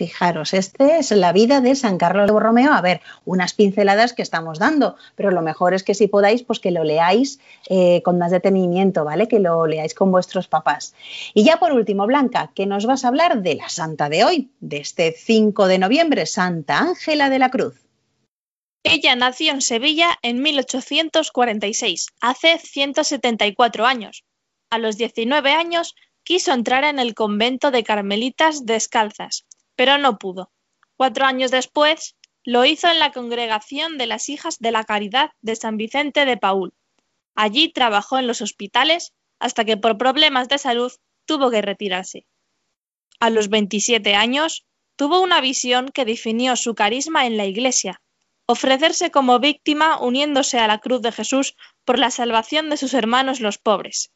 Fijaros, 0.00 0.54
esta 0.54 0.96
es 0.96 1.10
la 1.10 1.30
vida 1.30 1.60
de 1.60 1.74
San 1.74 1.98
Carlos 1.98 2.24
de 2.24 2.32
Borromeo. 2.32 2.72
A 2.72 2.80
ver, 2.80 3.02
unas 3.26 3.52
pinceladas 3.52 4.14
que 4.14 4.22
estamos 4.22 4.58
dando, 4.58 4.96
pero 5.14 5.30
lo 5.30 5.42
mejor 5.42 5.74
es 5.74 5.82
que 5.82 5.92
si 5.92 6.06
podáis, 6.06 6.42
pues 6.42 6.58
que 6.58 6.70
lo 6.70 6.84
leáis 6.84 7.38
eh, 7.68 8.00
con 8.02 8.16
más 8.16 8.30
detenimiento, 8.30 9.04
¿vale? 9.04 9.28
Que 9.28 9.40
lo 9.40 9.66
leáis 9.66 9.92
con 9.92 10.10
vuestros 10.10 10.48
papás. 10.48 10.94
Y 11.34 11.44
ya 11.44 11.58
por 11.58 11.72
último, 11.72 12.06
Blanca, 12.06 12.50
que 12.54 12.64
nos 12.64 12.86
vas 12.86 13.04
a 13.04 13.08
hablar 13.08 13.42
de 13.42 13.56
la 13.56 13.68
santa 13.68 14.08
de 14.08 14.24
hoy, 14.24 14.50
de 14.60 14.78
este 14.78 15.12
5 15.12 15.66
de 15.66 15.78
noviembre, 15.78 16.24
Santa 16.24 16.78
Ángela 16.78 17.28
de 17.28 17.38
la 17.38 17.50
Cruz. 17.50 17.74
Ella 18.82 19.14
nació 19.16 19.52
en 19.52 19.60
Sevilla 19.60 20.18
en 20.22 20.40
1846, 20.40 22.06
hace 22.22 22.56
174 22.56 23.84
años. 23.84 24.24
A 24.70 24.78
los 24.78 24.96
19 24.96 25.52
años 25.52 25.94
quiso 26.24 26.54
entrar 26.54 26.84
en 26.84 26.98
el 26.98 27.14
convento 27.14 27.70
de 27.70 27.84
Carmelitas 27.84 28.64
Descalzas, 28.64 29.44
pero 29.80 29.96
no 29.96 30.18
pudo. 30.18 30.52
Cuatro 30.98 31.24
años 31.24 31.50
después, 31.50 32.14
lo 32.44 32.66
hizo 32.66 32.86
en 32.88 32.98
la 32.98 33.12
congregación 33.12 33.96
de 33.96 34.04
las 34.04 34.28
Hijas 34.28 34.58
de 34.58 34.72
la 34.72 34.84
Caridad 34.84 35.30
de 35.40 35.56
San 35.56 35.78
Vicente 35.78 36.26
de 36.26 36.36
Paul. 36.36 36.74
Allí 37.34 37.72
trabajó 37.72 38.18
en 38.18 38.26
los 38.26 38.42
hospitales 38.42 39.14
hasta 39.38 39.64
que 39.64 39.78
por 39.78 39.96
problemas 39.96 40.50
de 40.50 40.58
salud 40.58 40.92
tuvo 41.24 41.50
que 41.50 41.62
retirarse. 41.62 42.26
A 43.20 43.30
los 43.30 43.48
27 43.48 44.14
años, 44.14 44.66
tuvo 44.96 45.22
una 45.22 45.40
visión 45.40 45.88
que 45.88 46.04
definió 46.04 46.56
su 46.56 46.74
carisma 46.74 47.24
en 47.24 47.38
la 47.38 47.46
Iglesia, 47.46 48.02
ofrecerse 48.44 49.10
como 49.10 49.38
víctima 49.38 49.98
uniéndose 49.98 50.58
a 50.58 50.66
la 50.66 50.76
cruz 50.76 51.00
de 51.00 51.12
Jesús 51.12 51.56
por 51.86 51.98
la 51.98 52.10
salvación 52.10 52.68
de 52.68 52.76
sus 52.76 52.92
hermanos 52.92 53.40
los 53.40 53.56
pobres. 53.56 54.12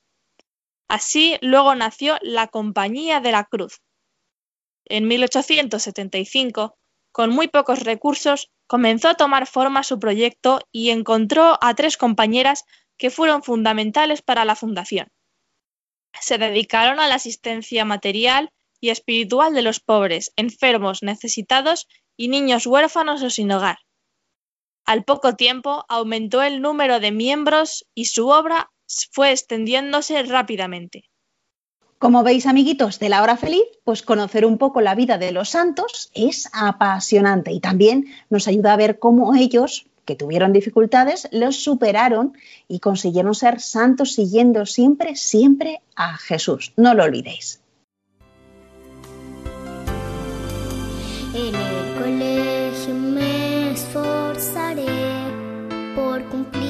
Así 0.89 1.39
luego 1.41 1.75
nació 1.75 2.19
la 2.21 2.49
Compañía 2.49 3.21
de 3.21 3.33
la 3.33 3.45
Cruz, 3.45 3.81
en 4.87 5.09
1875, 5.09 6.77
con 7.13 7.31
muy 7.31 7.49
pocos 7.49 7.81
recursos, 7.81 8.51
comenzó 8.67 9.09
a 9.09 9.15
tomar 9.15 9.47
forma 9.47 9.83
su 9.83 9.99
proyecto 9.99 10.61
y 10.73 10.91
encontró 10.91 11.59
a 11.61 11.75
tres 11.75 11.97
compañeras 11.97 12.65
que 12.97 13.11
fueron 13.11 13.43
fundamentales 13.43 14.23
para 14.23 14.45
la 14.45 14.57
fundación. 14.57 15.09
Se 16.21 16.39
dedicaron 16.39 17.01
a 17.01 17.09
la 17.09 17.17
asistencia 17.17 17.85
material 17.85 18.51
y 18.81 18.91
espiritual 18.91 19.55
de 19.55 19.63
los 19.63 19.81
pobres, 19.81 20.33
enfermos, 20.37 21.03
necesitados 21.03 21.89
y 22.17 22.29
niños 22.29 22.67
huérfanos 22.67 23.23
o 23.23 23.31
sin 23.31 23.51
hogar. 23.51 23.79
Al 24.85 25.05
poco 25.05 25.35
tiempo 25.35 25.85
aumentó 25.89 26.43
el 26.43 26.61
número 26.61 27.01
de 27.01 27.11
miembros 27.11 27.87
y 27.95 28.07
su 28.07 28.29
obra 28.29 28.71
fue 29.13 29.31
extendiéndose 29.31 30.23
rápidamente. 30.25 31.09
Como 31.99 32.23
veis, 32.23 32.47
amiguitos 32.47 32.99
de 32.99 33.09
la 33.09 33.23
hora 33.23 33.37
feliz, 33.37 33.65
pues 33.85 34.03
conocer 34.03 34.45
un 34.45 34.59
poco 34.59 34.81
la 34.81 34.95
vida 34.95 35.17
de 35.17 35.33
los 35.33 35.51
santos 35.51 36.11
es 36.15 36.51
apasionante 36.53 37.53
y 37.53 37.61
también 37.61 38.07
nos 38.31 38.49
ayuda 38.49 38.73
a 38.73 38.77
ver 38.77 38.99
cómo 38.99 39.35
ellos, 39.35 39.87
que 40.05 40.17
tuvieron 40.17 40.53
dificultades, 40.53 41.29
los 41.33 41.63
superaron 41.63 42.37
y 42.69 42.81
consiguieron 42.81 43.35
ser 43.35 43.61
santos 43.61 44.13
siguiendo 44.13 44.67
siempre, 44.67 45.17
siempre 45.17 45.81
a 45.97 46.19
Jesús. 46.19 46.73
No 46.77 46.95
lo 46.95 47.05
olvidéis. 47.05 47.61
En 51.35 51.55
el 51.55 51.95
colegio 51.99 52.95
me 52.95 53.73
esforzaré 53.73 54.87
por 55.97 56.23
cumplir 56.27 56.64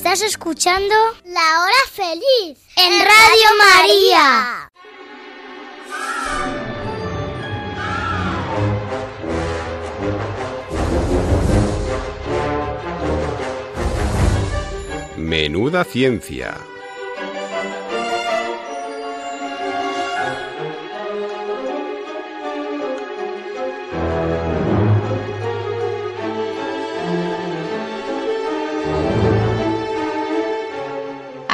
Estás 0.00 0.22
escuchando 0.22 0.94
La 1.26 1.60
Hora 1.60 1.84
Feliz 1.92 2.58
en 2.74 2.92
Radio 3.00 3.48
María. 3.58 4.70
Menuda 15.18 15.84
ciencia. 15.84 16.56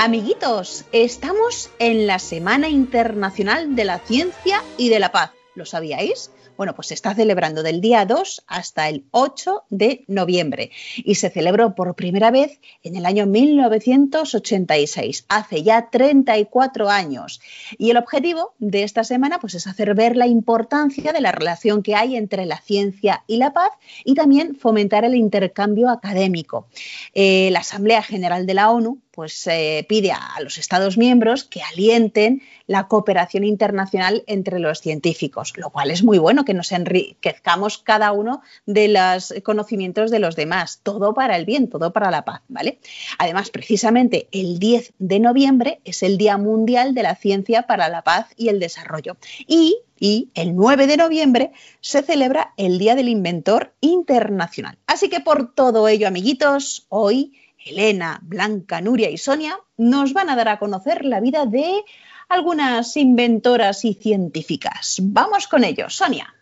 Amiguitos, 0.07 0.85
estamos 0.93 1.69
en 1.81 2.07
la 2.07 2.21
Semana 2.21 2.69
Internacional 2.69 3.75
de 3.75 3.85
la 3.85 3.99
Ciencia 3.99 4.63
y 4.79 4.89
de 4.89 5.01
la 5.01 5.11
Paz. 5.11 5.33
¿Lo 5.57 5.67
sabíais? 5.67 6.31
Bueno, 6.57 6.77
pues 6.77 6.89
se 6.89 6.95
está 6.95 7.13
celebrando 7.13 7.65
del 7.65 7.81
día 7.81 8.07
2 8.07 8.45
hasta 8.47 8.89
el 8.89 9.05
8 9.11 9.65
de 9.69 10.05
noviembre 10.07 10.71
y 10.97 11.17
se 11.17 11.29
celebró 11.29 11.75
por 11.75 11.97
primera 11.97 12.31
vez 12.31 12.61
en 12.85 12.95
el 12.95 13.05
año 13.05 13.27
1986, 13.27 15.25
hace 15.29 15.65
ya 15.65 15.91
34 15.91 16.89
años. 16.89 17.41
Y 17.77 17.91
el 17.91 17.97
objetivo 17.97 18.55
de 18.61 18.85
esta 18.85 19.03
semana 19.03 19.41
pues, 19.41 19.55
es 19.55 19.67
hacer 19.67 19.93
ver 19.95 20.17
la 20.17 20.29
importancia 20.29 21.13
de 21.13 21.21
la 21.21 21.33
relación 21.33 21.83
que 21.83 21.97
hay 21.97 22.17
entre 22.17 22.47
la 22.47 22.61
ciencia 22.61 23.25
y 23.27 23.39
la 23.39 23.53
paz 23.53 23.73
y 24.05 24.15
también 24.15 24.55
fomentar 24.55 25.05
el 25.05 25.17
intercambio 25.17 25.91
académico. 25.91 26.69
Eh, 27.13 27.49
la 27.51 27.59
Asamblea 27.59 28.03
General 28.03 28.47
de 28.47 28.55
la 28.55 28.71
ONU 28.71 29.01
pues 29.17 29.47
eh, 29.47 29.87
pide 29.89 30.13
a 30.13 30.39
los 30.43 30.59
Estados 30.59 30.99
miembros 30.99 31.43
que 31.43 31.63
alienten 31.63 32.43
la 32.67 32.87
cooperación 32.87 33.45
internacional 33.45 34.23
entre 34.27 34.59
los 34.59 34.81
científicos, 34.81 35.55
lo 35.57 35.71
cual 35.71 35.91
es 35.91 36.05
muy 36.05 36.19
bueno 36.19 36.45
que 36.45 36.53
nos 36.53 36.71
enriquezcamos 36.71 37.79
cada 37.79 38.13
uno 38.13 38.43
de 38.67 38.89
los 38.89 39.33
conocimientos 39.43 40.11
de 40.11 40.19
los 40.19 40.37
demás, 40.37 40.81
todo 40.83 41.15
para 41.15 41.37
el 41.37 41.47
bien, 41.47 41.71
todo 41.71 41.95
para 41.95 42.11
la 42.11 42.27
paz, 42.27 42.43
¿vale? 42.49 42.79
Además, 43.19 43.49
precisamente 43.49 44.29
el 44.33 44.59
10 44.59 44.93
de 44.99 45.19
noviembre 45.19 45.81
es 45.85 46.03
el 46.03 46.19
Día 46.19 46.37
Mundial 46.37 46.95
de 46.95 47.03
la 47.03 47.17
Ciencia 47.17 47.63
para 47.63 47.89
la 47.89 48.03
Paz 48.03 48.27
y 48.37 48.49
el 48.49 48.61
Desarrollo. 48.61 49.17
Y 49.47 49.79
y 49.99 50.31
el 50.35 50.55
9 50.55 50.87
de 50.87 50.99
noviembre 50.99 51.53
se 51.81 52.03
celebra 52.03 52.53
el 52.59 52.79
Día 52.79 52.95
del 52.95 53.09
Inventor 53.09 53.73
Internacional. 53.81 54.77
Así 54.87 55.09
que 55.09 55.21
por 55.21 55.55
todo 55.55 55.89
ello, 55.89 56.07
amiguitos, 56.07 56.87
hoy 56.91 57.33
Elena, 57.67 58.21
Blanca, 58.23 58.81
Nuria 58.81 59.11
y 59.11 59.19
Sonia 59.19 59.59
nos 59.77 60.13
van 60.13 60.31
a 60.31 60.37
dar 60.37 60.49
a 60.49 60.59
conocer 60.59 61.05
la 61.05 61.21
vida 61.21 61.47
de 61.47 61.85
algunas 62.29 62.97
inventoras 62.97 63.85
y 63.85 63.95
científicas. 63.95 64.99
Vamos 65.03 65.49
con 65.49 65.65
ellos, 65.65 65.95
Sonia. 65.95 66.35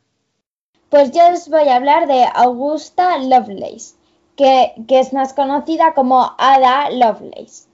Pues 0.89 1.11
yo 1.11 1.27
os 1.33 1.49
voy 1.49 1.69
a 1.69 1.77
hablar 1.77 2.07
de 2.07 2.25
Augusta 2.35 3.19
Lovelace, 3.19 3.97
que, 4.37 4.73
que 4.87 5.01
es 5.01 5.13
más 5.13 5.33
conocida 5.33 5.95
como 5.95 6.35
Ada 6.39 6.91
Lovelace. 6.91 7.69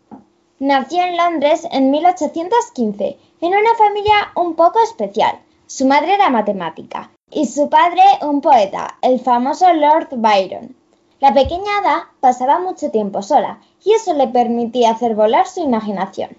Nació 0.59 1.03
en 1.03 1.17
Londres 1.17 1.67
en 1.71 1.91
1815, 1.91 3.19
en 3.41 3.49
una 3.49 3.75
familia 3.77 4.33
un 4.37 4.55
poco 4.55 4.83
especial. 4.83 5.39
Su 5.67 5.87
madre 5.87 6.15
era 6.15 6.31
matemática 6.31 7.11
y 7.31 7.47
su 7.47 7.69
padre 7.71 8.03
un 8.23 8.41
poeta, 8.41 8.99
el 9.03 9.21
famoso 9.21 9.73
Lord 9.73 10.09
Byron. 10.13 10.75
La 11.21 11.35
pequeña 11.35 11.79
Ada 11.81 12.09
pasaba 12.21 12.61
mucho 12.61 12.91
tiempo 12.91 13.21
sola 13.21 13.61
y 13.85 13.93
eso 13.93 14.15
le 14.15 14.27
permitía 14.29 14.93
hacer 14.93 15.15
volar 15.15 15.47
su 15.47 15.61
imaginación. 15.61 16.37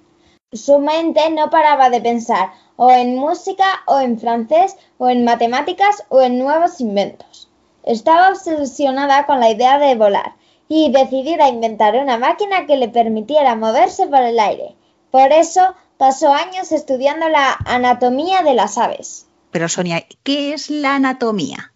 Su 0.52 0.80
mente 0.80 1.30
no 1.30 1.52
paraba 1.52 1.92
de 1.92 2.02
pensar 2.02 2.52
o 2.78 2.90
en 2.90 3.16
música 3.16 3.84
o 3.86 4.00
en 4.00 4.20
francés 4.20 4.76
o 4.98 5.08
en 5.10 5.24
matemáticas 5.24 6.04
o 6.10 6.22
en 6.22 6.40
nuevos 6.40 6.82
inventos. 6.82 7.48
Estaba 7.84 8.30
obsesionada 8.30 9.28
con 9.28 9.40
la 9.40 9.52
idea 9.52 9.78
de 9.78 9.94
volar 9.94 10.34
y 10.68 10.92
decidida 10.92 11.48
inventar 11.48 11.96
una 11.96 12.18
máquina 12.18 12.66
que 12.66 12.78
le 12.78 12.90
permitiera 12.90 13.56
moverse 13.56 14.08
por 14.08 14.24
el 14.24 14.40
aire. 14.40 14.76
Por 15.12 15.32
eso 15.32 15.76
pasó 15.98 16.34
años 16.34 16.72
estudiando 16.72 17.30
la 17.30 17.56
anatomía 17.66 18.42
de 18.42 18.56
las 18.56 18.80
aves. 18.80 19.28
Pero 19.52 19.70
Sonia, 19.70 20.04
¿qué 20.24 20.54
es 20.54 20.72
la 20.72 20.96
anatomía? 20.96 21.71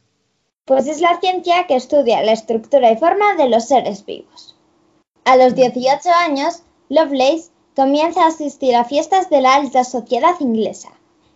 Pues 0.65 0.87
es 0.87 0.99
la 0.99 1.19
ciencia 1.19 1.67
que 1.67 1.75
estudia 1.75 2.23
la 2.23 2.31
estructura 2.31 2.91
y 2.91 2.97
forma 2.97 3.35
de 3.35 3.49
los 3.49 3.65
seres 3.65 4.03
vivos. 4.03 4.55
A 5.23 5.37
los 5.37 5.53
18 5.53 6.09
años, 6.09 6.63
Lovelace 6.89 7.51
comienza 7.75 8.23
a 8.23 8.27
asistir 8.27 8.75
a 8.75 8.83
fiestas 8.83 9.29
de 9.29 9.41
la 9.41 9.55
alta 9.55 9.83
sociedad 9.83 10.33
inglesa, 10.39 10.89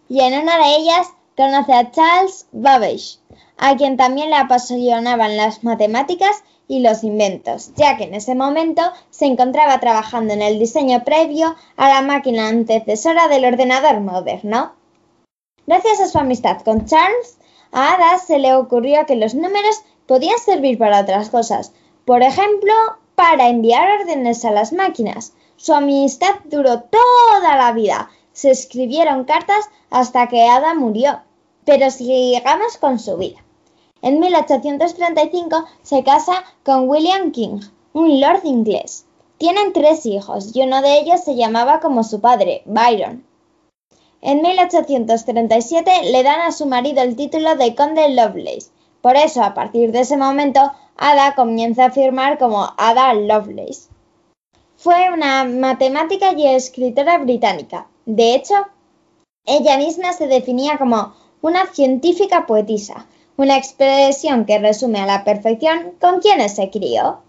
y 0.07 0.21
en 0.21 0.41
una 0.41 0.57
de 0.57 0.75
ellas 0.77 1.07
conoce 1.37 1.73
a 1.73 1.91
Charles 1.91 2.47
Babbage, 2.51 3.19
a 3.57 3.75
quien 3.75 3.97
también 3.97 4.31
le 4.31 4.35
apasionaban 4.35 5.37
las 5.37 5.63
matemáticas 5.63 6.43
y 6.67 6.79
los 6.79 7.03
inventos, 7.03 7.71
ya 7.75 7.97
que 7.97 8.05
en 8.05 8.15
ese 8.15 8.35
momento 8.35 8.81
se 9.09 9.25
encontraba 9.25 9.79
trabajando 9.79 10.33
en 10.33 10.41
el 10.41 10.59
diseño 10.59 11.03
previo 11.03 11.55
a 11.77 11.89
la 11.89 12.01
máquina 12.01 12.47
antecesora 12.47 13.27
del 13.27 13.45
ordenador 13.45 13.99
moderno. 14.01 14.73
Gracias 15.67 15.99
a 15.99 16.07
su 16.07 16.17
amistad 16.17 16.61
con 16.61 16.85
Charles, 16.85 17.38
a 17.71 17.93
Ada 17.93 18.17
se 18.17 18.39
le 18.39 18.55
ocurrió 18.55 19.05
que 19.05 19.15
los 19.15 19.35
números 19.35 19.83
podían 20.07 20.39
servir 20.39 20.77
para 20.77 21.01
otras 21.01 21.29
cosas, 21.29 21.71
por 22.05 22.23
ejemplo, 22.23 22.73
para 23.15 23.49
enviar 23.49 24.01
órdenes 24.01 24.43
a 24.45 24.51
las 24.51 24.73
máquinas. 24.73 25.33
Su 25.57 25.73
amistad 25.73 26.35
duró 26.45 26.81
toda 26.81 27.57
la 27.57 27.71
vida. 27.73 28.09
Se 28.33 28.49
escribieron 28.49 29.25
cartas 29.25 29.69
hasta 29.89 30.27
que 30.27 30.47
Ada 30.47 30.73
murió. 30.73 31.19
Pero 31.65 31.91
sigamos 31.91 32.77
con 32.77 32.97
su 32.97 33.17
vida. 33.17 33.43
En 34.01 34.19
1835 34.19 35.65
se 35.83 36.03
casa 36.03 36.45
con 36.63 36.89
William 36.89 37.31
King, 37.31 37.59
un 37.93 38.21
lord 38.21 38.45
inglés. 38.45 39.05
Tienen 39.37 39.73
tres 39.73 40.05
hijos 40.05 40.55
y 40.55 40.61
uno 40.61 40.81
de 40.81 40.99
ellos 40.99 41.21
se 41.23 41.35
llamaba 41.35 41.81
como 41.81 42.03
su 42.03 42.21
padre, 42.21 42.63
Byron. 42.65 43.25
En 44.21 44.41
1837 44.41 46.11
le 46.11 46.23
dan 46.23 46.41
a 46.41 46.51
su 46.51 46.65
marido 46.65 47.01
el 47.01 47.15
título 47.15 47.55
de 47.55 47.73
conde 47.73 48.09
Lovelace. 48.09 48.69
Por 49.01 49.15
eso, 49.15 49.41
a 49.41 49.53
partir 49.53 49.91
de 49.91 50.01
ese 50.01 50.17
momento, 50.17 50.59
Ada 50.97 51.35
comienza 51.35 51.85
a 51.85 51.91
firmar 51.91 52.37
como 52.37 52.67
Ada 52.77 53.13
Lovelace. 53.13 53.89
Fue 54.75 55.09
una 55.13 55.45
matemática 55.45 56.33
y 56.33 56.47
escritora 56.47 57.17
británica. 57.17 57.87
De 58.05 58.35
hecho, 58.35 58.55
ella 59.45 59.77
misma 59.77 60.11
se 60.13 60.27
definía 60.27 60.77
como 60.77 61.13
una 61.41 61.65
científica 61.67 62.45
poetisa, 62.45 63.05
una 63.37 63.55
expresión 63.55 64.45
que 64.45 64.59
resume 64.59 64.99
a 64.99 65.05
la 65.05 65.23
perfección 65.23 65.93
con 66.01 66.19
quienes 66.19 66.55
se 66.55 66.69
crió. 66.69 67.19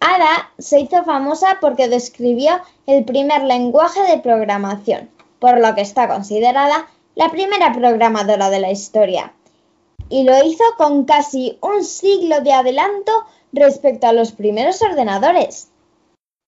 Ada 0.00 0.50
se 0.58 0.80
hizo 0.80 1.04
famosa 1.04 1.58
porque 1.60 1.88
describió 1.88 2.60
el 2.86 3.04
primer 3.04 3.44
lenguaje 3.44 4.02
de 4.02 4.18
programación, 4.18 5.08
por 5.38 5.60
lo 5.60 5.74
que 5.74 5.82
está 5.82 6.08
considerada 6.08 6.88
la 7.14 7.30
primera 7.30 7.72
programadora 7.72 8.50
de 8.50 8.60
la 8.60 8.70
historia. 8.70 9.32
Y 10.08 10.22
lo 10.22 10.42
hizo 10.44 10.64
con 10.76 11.04
casi 11.04 11.58
un 11.60 11.84
siglo 11.84 12.40
de 12.40 12.52
adelanto 12.52 13.12
respecto 13.52 14.06
a 14.06 14.12
los 14.12 14.32
primeros 14.32 14.80
ordenadores. 14.82 15.68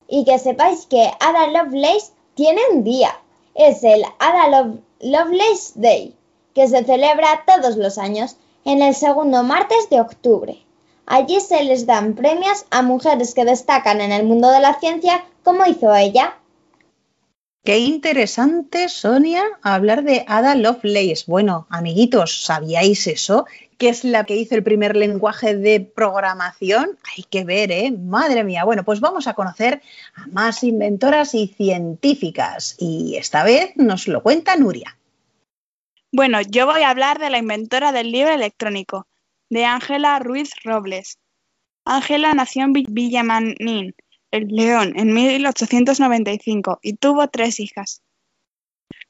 Y 0.09 0.25
que 0.25 0.39
sepáis 0.39 0.87
que 0.87 1.11
Ada 1.21 1.49
Lovelace 1.49 2.13
tiene 2.35 2.61
un 2.73 2.85
día. 2.85 3.19
Es 3.55 3.85
el 3.85 4.05
Ada 4.19 4.73
Lovelace 5.01 5.73
Day, 5.75 6.15
que 6.55 6.69
se 6.69 6.85
celebra 6.85 7.45
todos 7.47 7.77
los 7.77 7.99
años 7.99 8.37
en 8.65 8.83
el 8.83 8.95
segundo 8.95 9.43
martes 9.43 9.89
de 9.91 10.01
octubre. 10.01 10.65
Allí 11.07 11.41
se 11.41 11.65
les 11.65 11.87
dan 11.87 12.15
premios 12.15 12.67
a 12.71 12.83
mujeres 12.83 13.35
que 13.35 13.45
destacan 13.45 14.01
en 14.01 14.13
el 14.13 14.25
mundo 14.25 14.51
de 14.51 14.61
la 14.61 14.79
ciencia, 14.79 15.25
como 15.43 15.67
hizo 15.67 15.95
ella. 15.95 16.39
Qué 17.63 17.79
interesante, 17.79 18.89
Sonia, 18.89 19.45
hablar 19.61 20.03
de 20.03 20.25
Ada 20.27 20.55
Lovelace. 20.55 21.25
Bueno, 21.27 21.67
amiguitos, 21.69 22.43
¿sabíais 22.43 23.07
eso? 23.07 23.45
¿Qué 23.77 23.91
es 23.91 24.03
la 24.03 24.25
que 24.25 24.37
hizo 24.37 24.55
el 24.55 24.63
primer 24.63 24.97
lenguaje 24.97 25.57
de 25.57 25.81
programación? 25.81 26.99
Hay 27.15 27.25
que 27.25 27.45
ver, 27.45 27.71
¿eh? 27.71 27.91
Madre 27.91 28.45
mía. 28.45 28.65
Bueno, 28.65 28.83
pues 28.83 29.01
vamos 29.01 29.27
a 29.27 29.35
conocer 29.35 29.83
a 30.15 30.27
más 30.29 30.65
inventoras 30.65 31.35
y 31.35 31.49
científicas. 31.49 32.77
Y 32.79 33.17
esta 33.17 33.45
vez 33.45 33.77
nos 33.77 34.09
lo 34.09 34.23
cuenta 34.23 34.57
Nuria. 34.57 34.97
Bueno, 36.13 36.41
yo 36.41 36.65
voy 36.65 36.81
a 36.83 36.91
hablar 36.91 37.19
de 37.19 37.29
la 37.29 37.39
inventora 37.39 37.93
del 37.93 38.11
libro 38.11 38.33
electrónico, 38.33 39.07
de 39.51 39.67
Ángela 39.67 40.19
Ruiz 40.19 40.51
Robles. 40.65 41.19
Ángela 41.85 42.33
nació 42.33 42.65
en 42.65 42.73
Villamanín, 42.73 43.95
el 44.31 44.49
León 44.49 44.93
en 44.97 45.13
1895 45.13 46.79
y 46.83 46.95
tuvo 46.95 47.29
tres 47.29 47.61
hijas. 47.61 48.03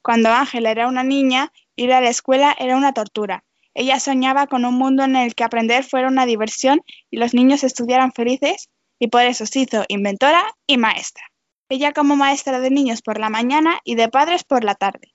Cuando 0.02 0.30
Ángela 0.30 0.70
era 0.70 0.88
una 0.88 1.02
niña, 1.02 1.52
ir 1.76 1.92
a 1.92 2.00
la 2.00 2.08
escuela 2.08 2.56
era 2.58 2.76
una 2.76 2.92
tortura. 2.92 3.44
Ella 3.74 4.00
soñaba 4.00 4.46
con 4.46 4.64
un 4.64 4.74
mundo 4.74 5.04
en 5.04 5.16
el 5.16 5.34
que 5.34 5.44
aprender 5.44 5.84
fuera 5.84 6.08
una 6.08 6.26
diversión 6.26 6.82
y 7.10 7.18
los 7.18 7.34
niños 7.34 7.64
estudiaran 7.64 8.12
felices 8.12 8.68
y 8.98 9.08
por 9.08 9.22
eso 9.22 9.46
se 9.46 9.60
hizo 9.60 9.84
inventora 9.88 10.44
y 10.66 10.76
maestra. 10.76 11.24
Ella 11.68 11.92
como 11.92 12.16
maestra 12.16 12.60
de 12.60 12.70
niños 12.70 13.00
por 13.02 13.20
la 13.20 13.30
mañana 13.30 13.78
y 13.84 13.94
de 13.94 14.08
padres 14.08 14.44
por 14.44 14.64
la 14.64 14.74
tarde. 14.74 15.14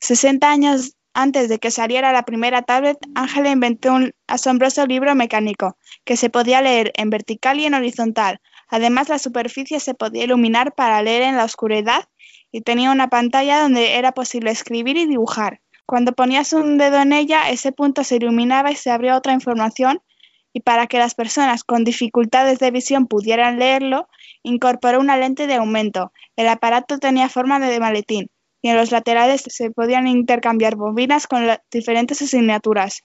60 0.00 0.50
años 0.50 0.94
antes 1.12 1.48
de 1.48 1.58
que 1.58 1.70
saliera 1.70 2.12
la 2.12 2.24
primera 2.24 2.62
tablet, 2.62 2.98
Ángela 3.14 3.50
inventó 3.50 3.92
un 3.94 4.12
asombroso 4.28 4.86
libro 4.86 5.14
mecánico 5.14 5.76
que 6.04 6.16
se 6.16 6.30
podía 6.30 6.62
leer 6.62 6.92
en 6.94 7.10
vertical 7.10 7.58
y 7.58 7.66
en 7.66 7.74
horizontal. 7.74 8.40
Además, 8.70 9.08
la 9.08 9.18
superficie 9.18 9.80
se 9.80 9.94
podía 9.94 10.24
iluminar 10.24 10.74
para 10.74 11.02
leer 11.02 11.22
en 11.22 11.36
la 11.36 11.44
oscuridad 11.44 12.08
y 12.52 12.62
tenía 12.62 12.90
una 12.90 13.08
pantalla 13.08 13.60
donde 13.60 13.94
era 13.94 14.12
posible 14.12 14.50
escribir 14.50 14.96
y 14.96 15.06
dibujar. 15.06 15.60
Cuando 15.86 16.12
ponías 16.12 16.52
un 16.52 16.78
dedo 16.78 16.98
en 16.98 17.12
ella, 17.12 17.50
ese 17.50 17.72
punto 17.72 18.04
se 18.04 18.16
iluminaba 18.16 18.70
y 18.70 18.76
se 18.76 18.90
abría 18.90 19.16
otra 19.16 19.32
información 19.32 20.00
y 20.52 20.60
para 20.60 20.86
que 20.86 20.98
las 20.98 21.14
personas 21.14 21.64
con 21.64 21.84
dificultades 21.84 22.58
de 22.58 22.70
visión 22.70 23.06
pudieran 23.06 23.58
leerlo, 23.58 24.08
incorporó 24.42 25.00
una 25.00 25.16
lente 25.16 25.46
de 25.46 25.54
aumento. 25.54 26.12
El 26.36 26.48
aparato 26.48 26.98
tenía 26.98 27.28
forma 27.28 27.60
de 27.60 27.80
maletín 27.80 28.28
y 28.62 28.68
en 28.68 28.76
los 28.76 28.90
laterales 28.90 29.42
se 29.46 29.70
podían 29.70 30.06
intercambiar 30.06 30.76
bobinas 30.76 31.26
con 31.26 31.46
diferentes 31.70 32.22
asignaturas. 32.22 33.02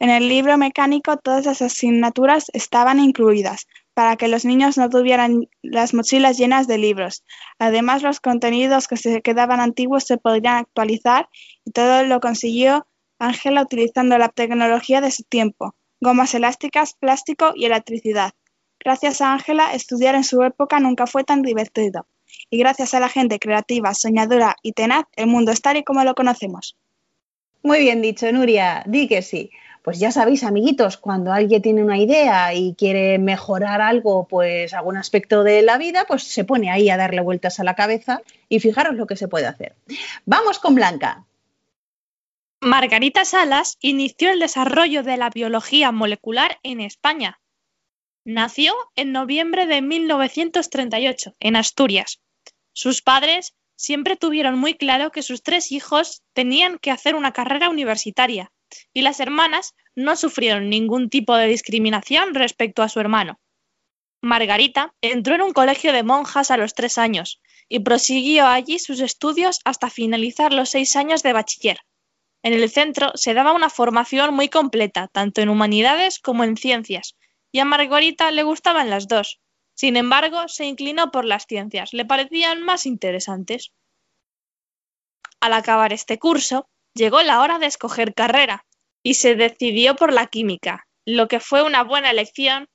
En 0.00 0.10
el 0.10 0.28
libro 0.28 0.56
mecánico 0.58 1.16
todas 1.16 1.46
las 1.46 1.60
asignaturas 1.60 2.46
estaban 2.52 3.00
incluidas, 3.00 3.66
para 3.98 4.14
que 4.14 4.28
los 4.28 4.44
niños 4.44 4.78
no 4.78 4.88
tuvieran 4.88 5.48
las 5.60 5.92
mochilas 5.92 6.38
llenas 6.38 6.68
de 6.68 6.78
libros. 6.78 7.24
Además, 7.58 8.00
los 8.04 8.20
contenidos 8.20 8.86
que 8.86 8.96
se 8.96 9.22
quedaban 9.22 9.58
antiguos 9.58 10.04
se 10.04 10.18
podrían 10.18 10.58
actualizar 10.58 11.28
y 11.64 11.72
todo 11.72 12.04
lo 12.04 12.20
consiguió 12.20 12.86
Ángela 13.18 13.60
utilizando 13.60 14.16
la 14.16 14.28
tecnología 14.28 15.00
de 15.00 15.10
su 15.10 15.24
tiempo, 15.24 15.74
gomas 16.00 16.32
elásticas, 16.34 16.94
plástico 16.94 17.54
y 17.56 17.64
electricidad. 17.64 18.34
Gracias 18.78 19.20
a 19.20 19.32
Ángela, 19.32 19.74
estudiar 19.74 20.14
en 20.14 20.22
su 20.22 20.44
época 20.44 20.78
nunca 20.78 21.08
fue 21.08 21.24
tan 21.24 21.42
divertido 21.42 22.06
y 22.50 22.58
gracias 22.58 22.94
a 22.94 23.00
la 23.00 23.08
gente 23.08 23.40
creativa, 23.40 23.94
soñadora 23.94 24.54
y 24.62 24.74
tenaz, 24.74 25.06
el 25.16 25.26
mundo 25.26 25.50
es 25.50 25.60
tal 25.60 25.76
y 25.76 25.82
como 25.82 26.04
lo 26.04 26.14
conocemos. 26.14 26.76
Muy 27.64 27.80
bien 27.80 28.00
dicho, 28.00 28.30
Nuria, 28.30 28.84
di 28.86 29.08
que 29.08 29.22
sí. 29.22 29.50
Pues 29.82 29.98
ya 29.98 30.10
sabéis, 30.12 30.44
amiguitos, 30.44 30.96
cuando 30.96 31.32
alguien 31.32 31.62
tiene 31.62 31.82
una 31.82 31.98
idea 31.98 32.52
y 32.54 32.74
quiere 32.74 33.18
mejorar 33.18 33.80
algo, 33.80 34.26
pues 34.28 34.74
algún 34.74 34.96
aspecto 34.96 35.44
de 35.44 35.62
la 35.62 35.78
vida, 35.78 36.04
pues 36.06 36.24
se 36.24 36.44
pone 36.44 36.70
ahí 36.70 36.90
a 36.90 36.96
darle 36.96 37.20
vueltas 37.20 37.60
a 37.60 37.64
la 37.64 37.74
cabeza 37.74 38.22
y 38.48 38.60
fijaros 38.60 38.96
lo 38.96 39.06
que 39.06 39.16
se 39.16 39.28
puede 39.28 39.46
hacer. 39.46 39.74
Vamos 40.26 40.58
con 40.58 40.74
Blanca. 40.74 41.24
Margarita 42.60 43.24
Salas 43.24 43.78
inició 43.80 44.30
el 44.30 44.40
desarrollo 44.40 45.02
de 45.04 45.16
la 45.16 45.30
biología 45.30 45.92
molecular 45.92 46.58
en 46.64 46.80
España. 46.80 47.40
Nació 48.24 48.74
en 48.96 49.12
noviembre 49.12 49.66
de 49.66 49.80
1938 49.80 51.36
en 51.38 51.56
Asturias. 51.56 52.20
Sus 52.72 53.00
padres 53.00 53.54
siempre 53.76 54.16
tuvieron 54.16 54.58
muy 54.58 54.74
claro 54.74 55.12
que 55.12 55.22
sus 55.22 55.42
tres 55.42 55.70
hijos 55.70 56.22
tenían 56.32 56.78
que 56.78 56.90
hacer 56.90 57.14
una 57.14 57.32
carrera 57.32 57.70
universitaria 57.70 58.50
y 58.92 59.02
las 59.02 59.20
hermanas 59.20 59.74
no 59.94 60.16
sufrieron 60.16 60.68
ningún 60.68 61.10
tipo 61.10 61.36
de 61.36 61.46
discriminación 61.46 62.34
respecto 62.34 62.82
a 62.82 62.88
su 62.88 63.00
hermano. 63.00 63.40
Margarita 64.20 64.94
entró 65.00 65.34
en 65.34 65.42
un 65.42 65.52
colegio 65.52 65.92
de 65.92 66.02
monjas 66.02 66.50
a 66.50 66.56
los 66.56 66.74
tres 66.74 66.98
años 66.98 67.40
y 67.68 67.80
prosiguió 67.80 68.46
allí 68.46 68.78
sus 68.78 69.00
estudios 69.00 69.60
hasta 69.64 69.90
finalizar 69.90 70.52
los 70.52 70.70
seis 70.70 70.96
años 70.96 71.22
de 71.22 71.32
bachiller. 71.32 71.78
En 72.42 72.52
el 72.52 72.70
centro 72.70 73.12
se 73.14 73.34
daba 73.34 73.52
una 73.52 73.70
formación 73.70 74.34
muy 74.34 74.48
completa, 74.48 75.08
tanto 75.08 75.40
en 75.40 75.48
humanidades 75.48 76.18
como 76.18 76.44
en 76.44 76.56
ciencias, 76.56 77.16
y 77.52 77.58
a 77.60 77.64
Margarita 77.64 78.30
le 78.30 78.42
gustaban 78.42 78.90
las 78.90 79.08
dos, 79.08 79.40
sin 79.78 79.96
embargo, 79.96 80.48
se 80.48 80.64
inclinó 80.64 81.12
por 81.12 81.24
las 81.24 81.46
ciencias, 81.46 81.92
le 81.92 82.04
parecían 82.04 82.64
más 82.64 82.84
interesantes. 82.84 83.72
Al 85.38 85.52
acabar 85.52 85.92
este 85.92 86.18
curso, 86.18 86.68
llegó 86.98 87.22
la 87.22 87.40
hora 87.40 87.58
de 87.58 87.66
escoger 87.66 88.12
carrera 88.12 88.66
y 89.02 89.14
se 89.14 89.34
decidió 89.34 89.96
por 89.96 90.12
la 90.12 90.26
química, 90.26 90.86
lo 91.06 91.28
que 91.28 91.40
fue 91.40 91.62
una 91.62 91.82
buena 91.82 92.10
elección 92.10 92.66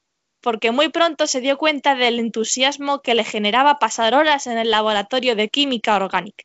porque 0.41 0.71
muy 0.71 0.89
pronto 0.89 1.27
se 1.27 1.39
dio 1.39 1.57
cuenta 1.57 1.95
del 1.95 2.19
entusiasmo 2.19 3.01
que 3.01 3.13
le 3.13 3.23
generaba 3.23 3.79
pasar 3.79 4.15
horas 4.15 4.47
en 4.47 4.57
el 4.57 4.71
laboratorio 4.71 5.35
de 5.35 5.49
química 5.49 5.95
orgánica. 5.95 6.43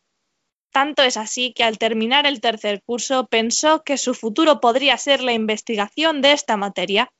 Tanto 0.71 1.03
es 1.03 1.17
así 1.17 1.53
que 1.53 1.65
al 1.65 1.79
terminar 1.79 2.27
el 2.27 2.41
tercer 2.41 2.83
curso 2.85 3.27
pensó 3.27 3.83
que 3.83 3.97
su 3.97 4.15
futuro 4.15 4.61
podría 4.61 4.99
ser 4.99 5.23
la 5.23 5.33
investigación 5.33 6.21
de 6.21 6.33
esta 6.33 6.57
materia 6.57 7.11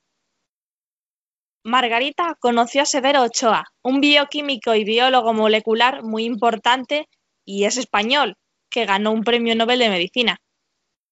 Margarita 1.63 2.35
conoció 2.39 2.83
a 2.83 2.85
Severo 2.85 3.21
Ochoa, 3.21 3.65
un 3.83 3.99
bioquímico 3.99 4.73
y 4.75 4.85
biólogo 4.85 5.33
molecular 5.33 6.03
muy 6.03 6.23
importante 6.23 7.09
y 7.43 7.65
es 7.65 7.75
español, 7.75 8.37
que 8.69 8.85
ganó 8.85 9.11
un 9.11 9.23
premio 9.23 9.55
Nobel 9.55 9.79
de 9.79 9.89
Medicina, 9.89 10.37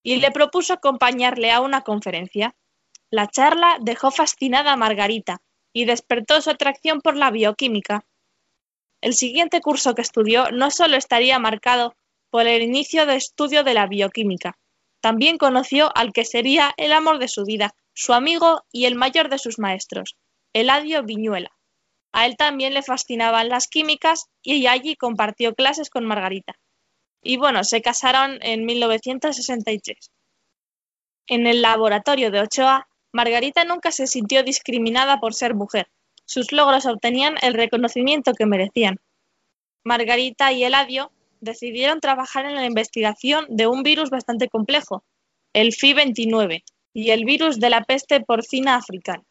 y 0.02 0.16
le 0.16 0.30
propuso 0.30 0.72
acompañarle 0.72 1.50
a 1.50 1.60
una 1.60 1.82
conferencia. 1.82 2.54
La 3.10 3.26
charla 3.26 3.78
dejó 3.80 4.10
fascinada 4.10 4.72
a 4.72 4.76
Margarita 4.76 5.40
y 5.72 5.84
despertó 5.84 6.40
su 6.40 6.50
atracción 6.50 7.00
por 7.00 7.16
la 7.16 7.30
bioquímica. 7.30 8.04
El 9.00 9.14
siguiente 9.14 9.60
curso 9.60 9.94
que 9.94 10.02
estudió 10.02 10.50
no 10.50 10.70
solo 10.70 10.96
estaría 10.96 11.38
marcado 11.38 11.94
por 12.30 12.46
el 12.46 12.62
inicio 12.62 13.06
de 13.06 13.16
estudio 13.16 13.64
de 13.64 13.74
la 13.74 13.86
bioquímica, 13.86 14.58
también 15.00 15.38
conoció 15.38 15.96
al 15.96 16.12
que 16.12 16.24
sería 16.24 16.74
el 16.76 16.92
amor 16.92 17.18
de 17.18 17.28
su 17.28 17.44
vida, 17.44 17.74
su 17.94 18.12
amigo 18.12 18.64
y 18.72 18.86
el 18.86 18.96
mayor 18.96 19.28
de 19.28 19.38
sus 19.38 19.58
maestros, 19.58 20.16
Eladio 20.52 21.04
Viñuela. 21.04 21.52
A 22.12 22.26
él 22.26 22.36
también 22.36 22.74
le 22.74 22.82
fascinaban 22.82 23.48
las 23.48 23.68
químicas 23.68 24.26
y 24.42 24.66
allí 24.66 24.96
compartió 24.96 25.54
clases 25.54 25.90
con 25.90 26.04
Margarita. 26.04 26.54
Y 27.22 27.36
bueno, 27.36 27.64
se 27.64 27.82
casaron 27.82 28.38
en 28.42 28.64
1963. 28.64 30.10
En 31.26 31.46
el 31.46 31.62
laboratorio 31.62 32.30
de 32.30 32.40
Ochoa, 32.40 32.88
Margarita 33.12 33.64
nunca 33.64 33.90
se 33.90 34.06
sintió 34.06 34.42
discriminada 34.42 35.20
por 35.20 35.34
ser 35.34 35.54
mujer. 35.54 35.88
Sus 36.24 36.52
logros 36.52 36.86
obtenían 36.86 37.36
el 37.42 37.54
reconocimiento 37.54 38.34
que 38.34 38.46
merecían. 38.46 39.00
Margarita 39.84 40.52
y 40.52 40.64
Eladio 40.64 41.10
decidieron 41.40 42.00
trabajar 42.00 42.44
en 42.44 42.54
la 42.54 42.66
investigación 42.66 43.46
de 43.48 43.66
un 43.66 43.82
virus 43.82 44.10
bastante 44.10 44.48
complejo, 44.48 45.04
el 45.52 45.72
FI-29, 45.72 46.62
y 46.92 47.10
el 47.10 47.24
virus 47.24 47.58
de 47.58 47.70
la 47.70 47.84
peste 47.84 48.20
porcina 48.20 48.76
africana 48.76 49.24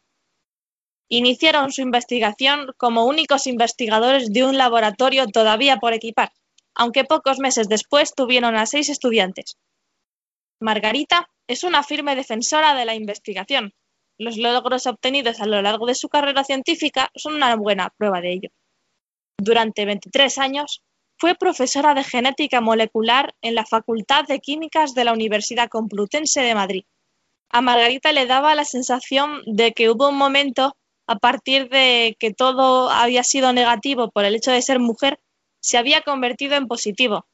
iniciaron 1.08 1.72
su 1.72 1.80
investigación 1.80 2.72
como 2.76 3.06
únicos 3.06 3.46
investigadores 3.46 4.32
de 4.32 4.44
un 4.44 4.58
laboratorio 4.58 5.26
todavía 5.26 5.78
por 5.78 5.94
equipar, 5.94 6.32
aunque 6.78 7.04
pocos 7.04 7.38
meses 7.38 7.68
después 7.68 8.14
tuvieron 8.14 8.56
a 8.56 8.64
seis 8.64 8.88
estudiantes. 8.88 9.58
Margarita 10.60 11.28
es 11.48 11.64
una 11.64 11.82
firme 11.82 12.16
defensora 12.16 12.74
de 12.74 12.84
la 12.84 12.94
investigación. 12.94 13.74
Los 14.16 14.36
logros 14.36 14.86
obtenidos 14.86 15.40
a 15.40 15.46
lo 15.46 15.60
largo 15.60 15.86
de 15.86 15.94
su 15.94 16.08
carrera 16.08 16.44
científica 16.44 17.10
son 17.14 17.34
una 17.34 17.54
buena 17.56 17.90
prueba 17.96 18.20
de 18.20 18.32
ello. 18.32 18.50
Durante 19.38 19.84
23 19.84 20.38
años 20.38 20.82
fue 21.16 21.34
profesora 21.34 21.94
de 21.94 22.04
genética 22.04 22.60
molecular 22.60 23.34
en 23.42 23.54
la 23.54 23.66
Facultad 23.66 24.24
de 24.26 24.38
Químicas 24.38 24.94
de 24.94 25.04
la 25.04 25.12
Universidad 25.12 25.68
Complutense 25.68 26.40
de 26.42 26.54
Madrid. 26.54 26.84
A 27.50 27.60
Margarita 27.60 28.12
le 28.12 28.26
daba 28.26 28.54
la 28.54 28.64
sensación 28.64 29.42
de 29.46 29.72
que 29.72 29.90
hubo 29.90 30.08
un 30.08 30.16
momento 30.16 30.76
a 31.08 31.18
partir 31.18 31.68
de 31.70 32.16
que 32.20 32.32
todo 32.32 32.90
había 32.90 33.24
sido 33.24 33.52
negativo 33.52 34.10
por 34.10 34.24
el 34.24 34.36
hecho 34.36 34.52
de 34.52 34.62
ser 34.62 34.78
mujer, 34.78 35.18
se 35.68 35.76
había 35.76 36.00
convertido 36.00 36.56
en 36.56 36.66
positivo. 36.66 37.26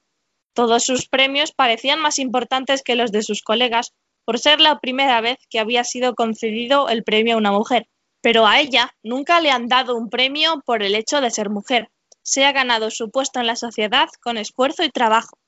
Todos 0.55 0.83
sus 0.83 1.07
premios 1.07 1.53
parecían 1.53 2.01
más 2.01 2.19
importantes 2.19 2.83
que 2.83 2.97
los 2.97 3.13
de 3.13 3.23
sus 3.23 3.43
colegas 3.43 3.93
por 4.25 4.41
ser 4.41 4.61
la 4.61 4.81
primera 4.81 5.21
vez 5.21 5.39
que 5.49 5.61
había 5.61 5.85
sido 5.85 6.17
concedido 6.17 6.89
el 6.89 7.05
premio 7.05 7.37
a 7.37 7.39
una 7.39 7.53
mujer. 7.53 7.87
Pero 8.21 8.45
a 8.45 8.59
ella 8.59 8.93
nunca 9.05 9.41
le 9.41 9.53
han 9.53 9.69
dado 9.69 9.95
un 9.95 10.11
premio 10.11 10.61
por 10.67 10.83
el 10.83 10.97
hecho 10.97 11.21
de 11.21 11.31
ser 11.31 11.49
mujer. 11.49 11.93
Se 12.23 12.45
ha 12.45 12.51
ganado 12.51 12.91
su 12.91 13.09
puesto 13.13 13.39
en 13.39 13.47
la 13.47 13.55
sociedad 13.55 14.09
con 14.21 14.37
esfuerzo 14.37 14.83
y 14.83 14.91
trabajo. 14.91 15.39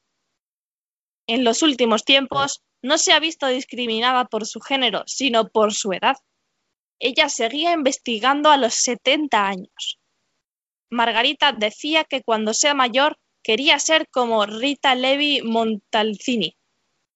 En 1.27 1.42
los 1.42 1.62
últimos 1.62 2.05
tiempos 2.05 2.62
no 2.83 2.99
se 2.99 3.12
ha 3.12 3.18
visto 3.18 3.49
discriminada 3.49 4.27
por 4.27 4.46
su 4.46 4.61
género, 4.61 5.03
sino 5.07 5.49
por 5.49 5.75
su 5.75 5.92
edad. 5.92 6.18
Ella 7.01 7.31
seguía 7.31 7.72
investigando 7.72 8.49
a 8.49 8.57
los 8.57 8.75
70 8.75 9.44
años. 9.44 9.99
Margarita 10.90 11.53
decía 11.53 12.05
que 12.05 12.22
cuando 12.22 12.55
sea 12.55 12.75
mayor 12.75 13.18
quería 13.42 13.79
ser 13.79 14.09
como 14.09 14.46
Rita 14.46 14.94
Levi 14.94 15.42
Montalcini, 15.42 16.57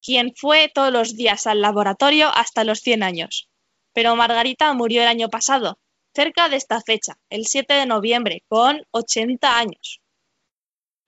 quien 0.03 0.33
fue 0.37 0.71
todos 0.75 0.93
los 0.93 1.17
días 1.17 1.47
al 1.47 1.61
laboratorio 1.61 2.29
hasta 2.29 2.65
los 2.65 2.81
100 2.81 3.03
años. 3.03 3.49
Pero 3.93 4.17
Margarita 4.17 4.73
murió 4.73 5.03
el 5.03 5.09
año 5.09 5.29
pasado, 5.29 5.79
cerca 6.15 6.49
de 6.49 6.57
esta 6.57 6.81
fecha, 6.81 7.19
el 7.29 7.47
7 7.47 7.75
de 7.75 7.87
noviembre, 7.87 8.43
con 8.49 8.83
80 8.93 9.59
años. 9.59 10.01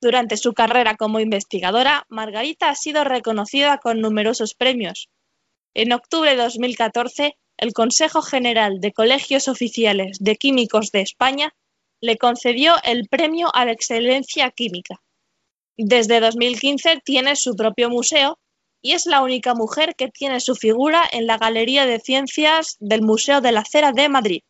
Durante 0.01 0.37
su 0.37 0.53
carrera 0.53 0.97
como 0.97 1.21
investigadora, 1.21 2.07
Margarita 2.09 2.69
ha 2.69 2.75
sido 2.75 3.05
reconocida 3.05 3.79
con 3.79 4.01
numerosos 4.01 4.55
premios. 4.55 5.09
En 5.75 5.93
octubre 5.93 6.31
de 6.31 6.43
2014 6.43 7.37
el 7.63 7.73
Consejo 7.73 8.23
General 8.23 8.81
de 8.81 8.93
Colegios 8.93 9.47
Oficiales 9.47 10.19
de 10.19 10.35
Químicos 10.35 10.91
de 10.91 11.01
España 11.01 11.55
le 12.03 12.19
concedió 12.19 12.75
el 12.85 13.09
Premio 13.09 13.49
a 13.55 13.65
la 13.65 13.73
Excelencia 13.73 14.51
Química. 14.51 15.01
Desde 15.79 16.21
2015 16.21 17.01
tiene 17.05 17.37
su 17.37 17.57
propio 17.57 17.89
museo 17.89 18.39
y 18.83 18.93
es 18.93 19.07
la 19.07 19.23
única 19.23 19.55
mujer 19.55 19.95
que 19.97 20.09
tiene 20.09 20.41
su 20.41 20.57
figura 20.57 21.05
en 21.11 21.27
la 21.27 21.39
Galería 21.39 21.87
de 21.87 22.01
Ciencias 22.01 22.77
del 22.81 23.03
Museo 23.03 23.41
de 23.41 23.53
la 23.53 23.65
Cera 23.65 23.93
de 23.93 24.09
Madrid. 24.09 24.41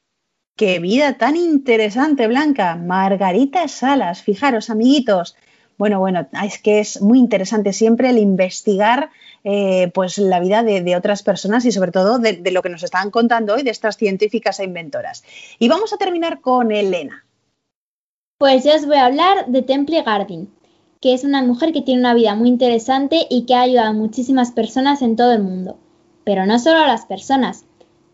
Qué 0.57 0.79
vida 0.79 1.19
tan 1.19 1.37
interesante, 1.37 2.27
Blanca. 2.27 2.77
Margarita 2.77 3.69
Salas, 3.69 4.23
fijaros, 4.23 4.71
amiguitos. 4.71 5.37
Bueno, 5.77 6.01
bueno, 6.01 6.27
es 6.45 6.59
que 6.59 6.81
es 6.81 7.03
muy 7.03 7.19
interesante 7.19 7.73
siempre 7.73 8.11
el 8.11 8.19
investigar 8.19 9.11
eh, 9.45 9.91
pues 9.93 10.19
la 10.19 10.41
vida 10.41 10.63
de, 10.63 10.97
otras 10.97 11.23
personas 11.23 11.65
y 11.65 11.73
sobre 11.73 11.91
todo 11.91 12.19
de, 12.19 12.41
lo 12.51 12.63
que 12.63 12.69
nos 12.69 12.83
estaban 12.83 13.11
contando 13.11 13.55
hoy 13.55 13.63
de 13.63 13.71
estas 13.71 13.97
científicas 13.97 14.61
e 14.61 14.65
inventoras. 14.65 15.25
Y 15.59 15.69
vamos 15.69 15.93
a 15.93 15.99
terminar 15.99 16.41
con 16.41 16.73
Elena. 16.73 17.25
Pues 18.43 18.65
yo 18.65 18.75
os 18.75 18.87
voy 18.87 18.97
a 18.97 19.07
hablar 19.07 19.47
de 19.47 19.63
Temple 19.63 20.03
Gardin, 20.03 20.51
que 21.01 21.15
es 21.15 21.23
una 21.23 21.45
mujer 21.45 21.73
que 21.73 21.81
tiene 21.81 22.01
una 22.01 22.13
vida 22.13 22.35
muy 22.35 22.49
interesante 22.49 23.25
y 23.31 23.43
que 23.43 23.55
ha 23.55 23.61
ayudado 23.61 23.91
a 23.91 23.93
muchísimas 23.93 24.51
personas 24.51 25.01
en 25.01 25.15
todo 25.15 25.31
el 25.31 25.45
mundo. 25.45 25.77
Pero 26.25 26.45
no 26.45 26.59
solo 26.59 26.81
a 26.81 26.89
las 26.89 27.07
personas. 27.07 27.65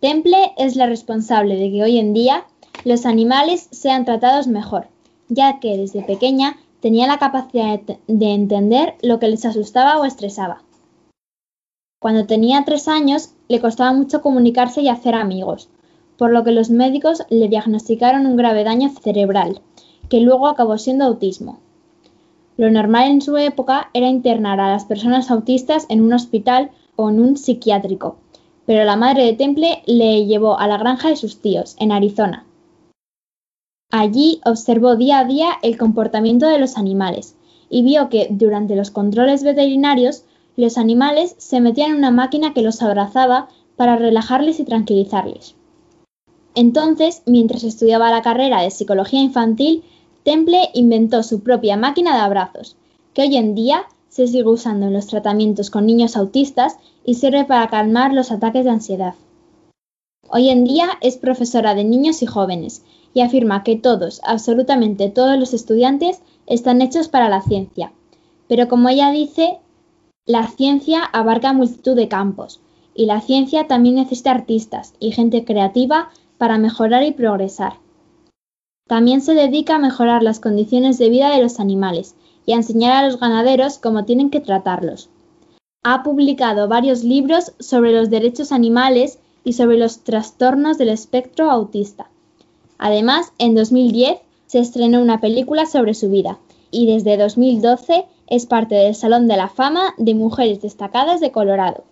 Temple 0.00 0.52
es 0.58 0.76
la 0.76 0.84
responsable 0.84 1.56
de 1.56 1.70
que 1.70 1.82
hoy 1.82 1.96
en 1.96 2.12
día 2.12 2.44
los 2.84 3.06
animales 3.06 3.68
sean 3.70 4.04
tratados 4.04 4.48
mejor, 4.48 4.88
ya 5.30 5.60
que 5.60 5.78
desde 5.78 6.02
pequeña 6.02 6.58
tenía 6.80 7.06
la 7.06 7.18
capacidad 7.18 7.80
de 7.80 8.30
entender 8.30 8.96
lo 9.00 9.20
que 9.20 9.28
les 9.28 9.46
asustaba 9.46 9.98
o 9.98 10.04
estresaba. 10.04 10.62
Cuando 12.02 12.26
tenía 12.26 12.66
tres 12.66 12.86
años 12.86 13.30
le 13.48 13.62
costaba 13.62 13.94
mucho 13.94 14.20
comunicarse 14.20 14.82
y 14.82 14.90
hacer 14.90 15.14
amigos, 15.14 15.70
por 16.18 16.32
lo 16.32 16.44
que 16.44 16.52
los 16.52 16.68
médicos 16.68 17.22
le 17.30 17.48
diagnosticaron 17.48 18.26
un 18.26 18.36
grave 18.36 18.64
daño 18.64 18.90
cerebral, 18.90 19.62
que 20.08 20.20
luego 20.20 20.46
acabó 20.46 20.78
siendo 20.78 21.04
autismo. 21.04 21.60
Lo 22.56 22.70
normal 22.70 23.10
en 23.10 23.20
su 23.20 23.36
época 23.36 23.90
era 23.94 24.08
internar 24.08 24.60
a 24.60 24.70
las 24.70 24.84
personas 24.84 25.30
autistas 25.30 25.86
en 25.88 26.00
un 26.00 26.12
hospital 26.12 26.70
o 26.96 27.08
en 27.08 27.20
un 27.20 27.36
psiquiátrico, 27.36 28.16
pero 28.66 28.84
la 28.84 28.96
madre 28.96 29.24
de 29.24 29.34
Temple 29.34 29.82
le 29.86 30.26
llevó 30.26 30.58
a 30.58 30.66
la 30.66 30.76
granja 30.76 31.08
de 31.08 31.16
sus 31.16 31.40
tíos, 31.40 31.76
en 31.78 31.92
Arizona. 31.92 32.44
Allí 33.90 34.40
observó 34.44 34.96
día 34.96 35.20
a 35.20 35.24
día 35.24 35.52
el 35.62 35.78
comportamiento 35.78 36.46
de 36.46 36.58
los 36.58 36.76
animales 36.76 37.36
y 37.70 37.82
vio 37.82 38.08
que 38.08 38.26
durante 38.30 38.76
los 38.76 38.90
controles 38.90 39.44
veterinarios 39.44 40.24
los 40.56 40.76
animales 40.76 41.34
se 41.38 41.60
metían 41.60 41.92
en 41.92 41.98
una 41.98 42.10
máquina 42.10 42.52
que 42.52 42.62
los 42.62 42.82
abrazaba 42.82 43.48
para 43.76 43.96
relajarles 43.96 44.58
y 44.60 44.64
tranquilizarles. 44.64 45.54
Entonces, 46.54 47.22
mientras 47.24 47.62
estudiaba 47.62 48.10
la 48.10 48.22
carrera 48.22 48.62
de 48.62 48.70
psicología 48.70 49.22
infantil, 49.22 49.84
Temple 50.22 50.70
inventó 50.74 51.22
su 51.22 51.42
propia 51.42 51.76
máquina 51.76 52.14
de 52.14 52.22
abrazos, 52.22 52.76
que 53.14 53.22
hoy 53.22 53.36
en 53.36 53.54
día 53.54 53.84
se 54.08 54.26
sigue 54.26 54.48
usando 54.48 54.86
en 54.86 54.92
los 54.92 55.06
tratamientos 55.06 55.70
con 55.70 55.86
niños 55.86 56.16
autistas 56.16 56.76
y 57.04 57.14
sirve 57.14 57.44
para 57.44 57.68
calmar 57.68 58.12
los 58.12 58.32
ataques 58.32 58.64
de 58.64 58.70
ansiedad. 58.70 59.14
Hoy 60.30 60.50
en 60.50 60.64
día 60.64 60.90
es 61.00 61.16
profesora 61.16 61.74
de 61.74 61.84
niños 61.84 62.22
y 62.22 62.26
jóvenes 62.26 62.82
y 63.14 63.20
afirma 63.20 63.62
que 63.62 63.76
todos, 63.76 64.20
absolutamente 64.24 65.08
todos 65.08 65.38
los 65.38 65.54
estudiantes, 65.54 66.20
están 66.46 66.82
hechos 66.82 67.08
para 67.08 67.28
la 67.28 67.40
ciencia. 67.40 67.92
Pero 68.46 68.68
como 68.68 68.88
ella 68.88 69.10
dice, 69.10 69.58
la 70.26 70.46
ciencia 70.48 71.02
abarca 71.02 71.52
multitud 71.52 71.96
de 71.96 72.08
campos 72.08 72.60
y 72.94 73.06
la 73.06 73.20
ciencia 73.20 73.66
también 73.66 73.94
necesita 73.94 74.32
artistas 74.32 74.94
y 75.00 75.12
gente 75.12 75.44
creativa 75.44 76.10
para 76.36 76.58
mejorar 76.58 77.04
y 77.04 77.12
progresar. 77.12 77.74
También 78.88 79.20
se 79.20 79.34
dedica 79.34 79.76
a 79.76 79.78
mejorar 79.78 80.22
las 80.22 80.40
condiciones 80.40 80.98
de 80.98 81.10
vida 81.10 81.30
de 81.30 81.42
los 81.42 81.60
animales 81.60 82.16
y 82.46 82.52
a 82.52 82.56
enseñar 82.56 82.96
a 82.96 83.06
los 83.06 83.20
ganaderos 83.20 83.78
cómo 83.78 84.06
tienen 84.06 84.30
que 84.30 84.40
tratarlos. 84.40 85.10
Ha 85.84 86.02
publicado 86.02 86.66
varios 86.66 87.04
libros 87.04 87.52
sobre 87.60 87.92
los 87.92 88.08
derechos 88.08 88.50
animales 88.50 89.18
y 89.44 89.52
sobre 89.52 89.76
los 89.76 90.00
trastornos 90.00 90.78
del 90.78 90.88
espectro 90.88 91.50
autista. 91.50 92.08
Además, 92.78 93.32
en 93.38 93.54
2010 93.54 94.20
se 94.46 94.58
estrenó 94.58 95.02
una 95.02 95.20
película 95.20 95.66
sobre 95.66 95.92
su 95.92 96.08
vida 96.08 96.38
y 96.70 96.86
desde 96.86 97.18
2012 97.18 98.06
es 98.26 98.46
parte 98.46 98.74
del 98.74 98.94
Salón 98.94 99.28
de 99.28 99.36
la 99.36 99.48
Fama 99.48 99.94
de 99.98 100.14
Mujeres 100.14 100.62
Destacadas 100.62 101.20
de 101.20 101.30
Colorado. 101.30 101.84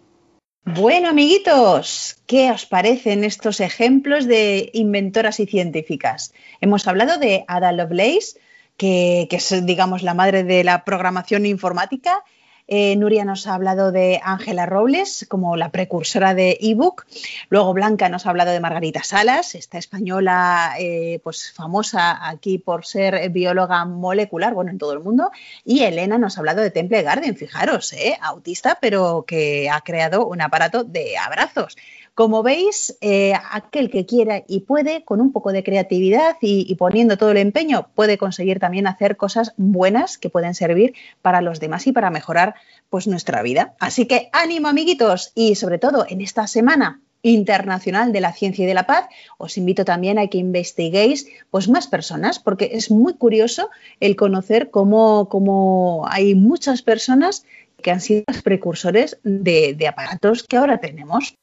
Bueno, 0.68 1.08
amiguitos, 1.08 2.20
¿qué 2.26 2.50
os 2.50 2.66
parecen 2.66 3.22
estos 3.22 3.60
ejemplos 3.60 4.26
de 4.26 4.70
inventoras 4.72 5.38
y 5.38 5.46
científicas? 5.46 6.34
Hemos 6.60 6.88
hablado 6.88 7.18
de 7.18 7.44
Ada 7.46 7.70
Lovelace, 7.70 8.40
que, 8.76 9.28
que 9.30 9.36
es, 9.36 9.64
digamos, 9.64 10.02
la 10.02 10.12
madre 10.12 10.42
de 10.42 10.64
la 10.64 10.84
programación 10.84 11.46
informática, 11.46 12.24
eh, 12.68 12.96
Nuria 12.96 13.24
nos 13.24 13.46
ha 13.46 13.54
hablado 13.54 13.92
de 13.92 14.20
Ángela 14.22 14.66
Robles 14.66 15.26
como 15.28 15.56
la 15.56 15.70
precursora 15.70 16.34
de 16.34 16.58
ebook. 16.60 17.06
Luego 17.48 17.72
Blanca 17.74 18.08
nos 18.08 18.26
ha 18.26 18.30
hablado 18.30 18.50
de 18.50 18.60
Margarita 18.60 19.02
Salas, 19.02 19.54
esta 19.54 19.78
española 19.78 20.74
eh, 20.78 21.20
pues 21.22 21.52
famosa 21.52 22.28
aquí 22.28 22.58
por 22.58 22.84
ser 22.84 23.30
bióloga 23.30 23.84
molecular, 23.84 24.54
bueno, 24.54 24.70
en 24.70 24.78
todo 24.78 24.92
el 24.92 25.00
mundo. 25.00 25.30
Y 25.64 25.82
Elena 25.84 26.18
nos 26.18 26.36
ha 26.36 26.40
hablado 26.40 26.62
de 26.62 26.70
Temple 26.70 27.02
Garden, 27.02 27.36
fijaros, 27.36 27.92
eh, 27.92 28.16
autista, 28.20 28.78
pero 28.80 29.24
que 29.26 29.70
ha 29.70 29.80
creado 29.82 30.26
un 30.26 30.40
aparato 30.40 30.84
de 30.84 31.16
abrazos. 31.18 31.76
Como 32.16 32.42
veis, 32.42 32.96
eh, 33.02 33.34
aquel 33.50 33.90
que 33.90 34.06
quiera 34.06 34.42
y 34.48 34.60
puede, 34.60 35.04
con 35.04 35.20
un 35.20 35.32
poco 35.32 35.52
de 35.52 35.62
creatividad 35.62 36.36
y, 36.40 36.74
poniendo 36.76 37.18
todo 37.18 37.32
el 37.32 37.36
empeño, 37.36 37.90
puede 37.94 38.16
conseguir 38.16 38.58
también 38.58 38.86
hacer 38.86 39.18
cosas 39.18 39.52
buenas 39.58 40.16
que 40.16 40.30
pueden 40.30 40.54
servir 40.54 40.94
para 41.20 41.42
los 41.42 41.60
demás 41.60 41.86
y 41.86 41.92
para 41.92 42.08
mejorar 42.08 42.54
pues, 42.88 43.06
nuestra 43.06 43.42
vida. 43.42 43.74
Así 43.80 44.06
que 44.06 44.30
ánimo, 44.32 44.68
amiguitos, 44.68 45.32
y 45.34 45.56
sobre 45.56 45.76
todo 45.76 46.06
en 46.08 46.22
esta 46.22 46.46
semana 46.46 47.02
internacional 47.20 48.14
de 48.14 48.22
la 48.22 48.32
ciencia 48.32 48.64
y 48.64 48.66
de 48.66 48.72
la 48.72 48.86
paz, 48.86 49.08
os 49.36 49.58
invito 49.58 49.84
también 49.84 50.18
a 50.18 50.26
que 50.28 50.38
investiguéis 50.38 51.26
pues, 51.50 51.68
más 51.68 51.86
personas, 51.86 52.38
porque 52.38 52.70
es 52.72 52.90
muy 52.90 53.12
curioso 53.12 53.68
el 54.00 54.16
conocer 54.16 54.70
cómo, 54.70 56.06
hay 56.08 56.34
muchas 56.34 56.80
personas 56.80 57.44
que 57.82 57.90
han 57.90 58.00
sido 58.00 58.24
los 58.26 58.40
precursores 58.40 59.18
de 59.22 59.86
aparatos 59.86 60.44
que 60.44 60.56
ahora 60.56 60.78
tenemos. 60.78 61.36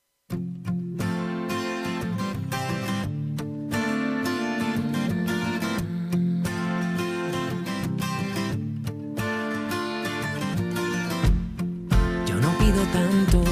Yo 12.26 12.36
no 12.39 12.50
pido 12.58 12.84
tanto, 12.91 13.43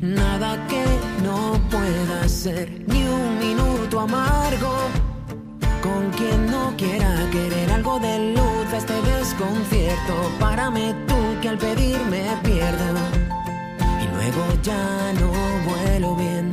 nada 0.00 0.66
que 0.66 0.84
no 1.22 1.60
pueda 1.70 2.28
ser, 2.28 2.82
ni 2.88 3.06
un 3.06 3.38
minuto 3.38 4.00
amargo. 4.00 4.74
Con 5.82 6.10
quien 6.10 6.46
no 6.50 6.74
quiera 6.76 7.28
querer 7.30 7.70
algo 7.70 7.98
de 8.00 8.34
luz 8.34 8.72
a 8.72 8.78
este 8.78 8.94
desconcierto, 9.02 10.14
párame 10.40 10.94
tú 11.06 11.14
que 11.40 11.48
al 11.48 11.58
pedir 11.58 11.98
me 12.10 12.24
pierdo 12.42 12.86
luego 14.26 14.46
ya 14.62 15.12
no 15.20 15.30
vuelo 15.68 16.16
bien. 16.16 16.50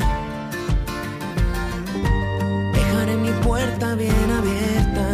Dejaré 2.73 3.15
mi 3.15 3.31
puerta 3.43 3.95
bien 3.95 4.29
abierta 4.39 5.07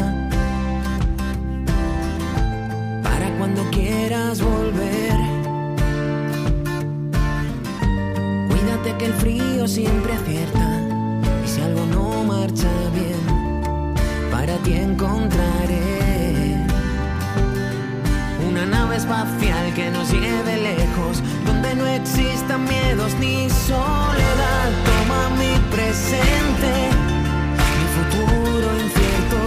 para 3.03 3.29
cuando 3.37 3.63
quieras 3.71 4.41
volver. 4.41 5.17
Cuídate 8.49 8.97
que 8.97 9.05
el 9.05 9.13
frío 9.13 9.67
siempre 9.67 10.13
acierta 10.13 10.81
y 11.45 11.47
si 11.47 11.61
algo 11.61 11.85
no 11.85 12.23
marcha 12.23 12.71
bien, 12.93 13.95
para 14.31 14.57
ti 14.57 14.73
encontraré 14.73 15.88
nave 18.89 18.97
espacial 18.97 19.73
que 19.75 19.91
nos 19.91 20.11
lleve 20.11 20.57
lejos 20.57 21.21
no 21.75 21.85
existan 21.85 22.63
miedos 22.63 23.13
ni 23.19 23.47
soledad. 23.49 24.69
Toma 24.89 25.29
mi 25.37 25.53
presente, 25.69 26.71
mi 27.77 27.85
futuro 27.95 28.67
incierto 28.83 29.39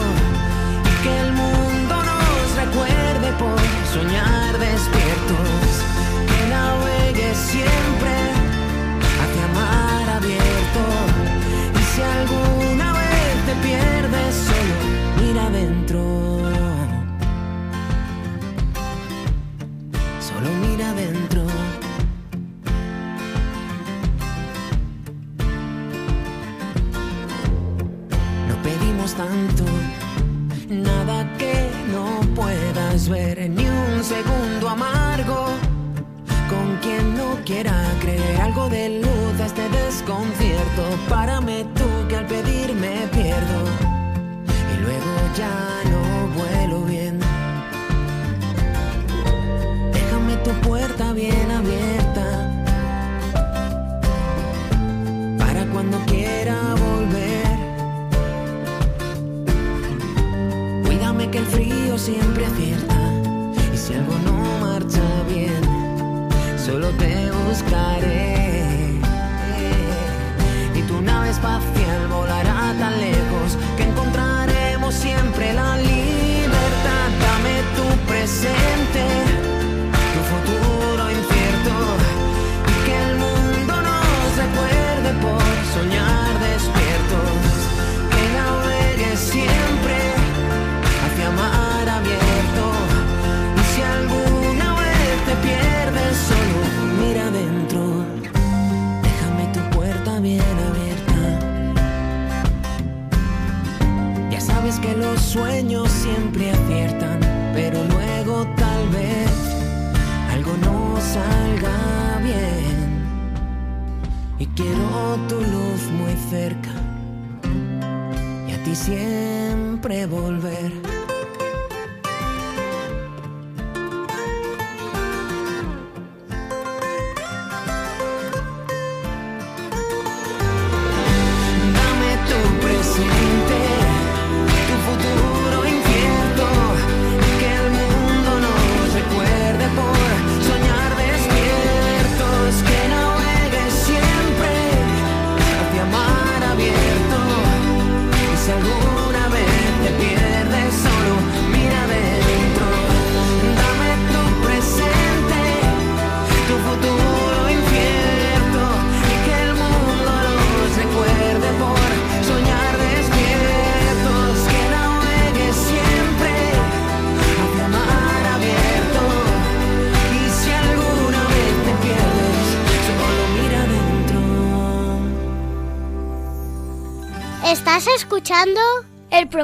y 0.90 1.02
que 1.02 1.20
el 1.24 1.32
mundo 1.32 1.94
nos 2.10 2.56
recuerde 2.62 3.28
por 3.42 3.58
soñar 3.92 4.58
despiertos. 4.58 5.68
Que 6.28 6.40
navegue 6.48 7.34
siempre 7.34 8.14
hacia 9.22 9.46
mar 9.58 10.08
abierto 10.18 10.82
y 11.74 11.82
si 11.92 12.02
alguna 12.02 12.92
vez 12.92 13.34
te 13.46 13.54
pierdes 13.66 14.34
solo 14.48 14.76
mira 15.20 15.46
adentro. 15.46 16.11
Nada 30.68 31.28
que 31.38 31.70
no 31.92 32.20
puedas 32.34 33.08
ver, 33.08 33.48
ni 33.48 33.64
un 33.64 34.02
segundo 34.02 34.68
amargo. 34.68 35.46
Con 36.48 36.76
quien 36.82 37.16
no 37.16 37.36
quiera 37.44 37.72
creer 38.00 38.40
algo 38.40 38.68
de 38.68 39.00
luz 39.00 39.40
a 39.40 39.46
este 39.46 39.68
desconcierto, 39.68 40.82
párame 41.08 41.64
tú 41.76 41.91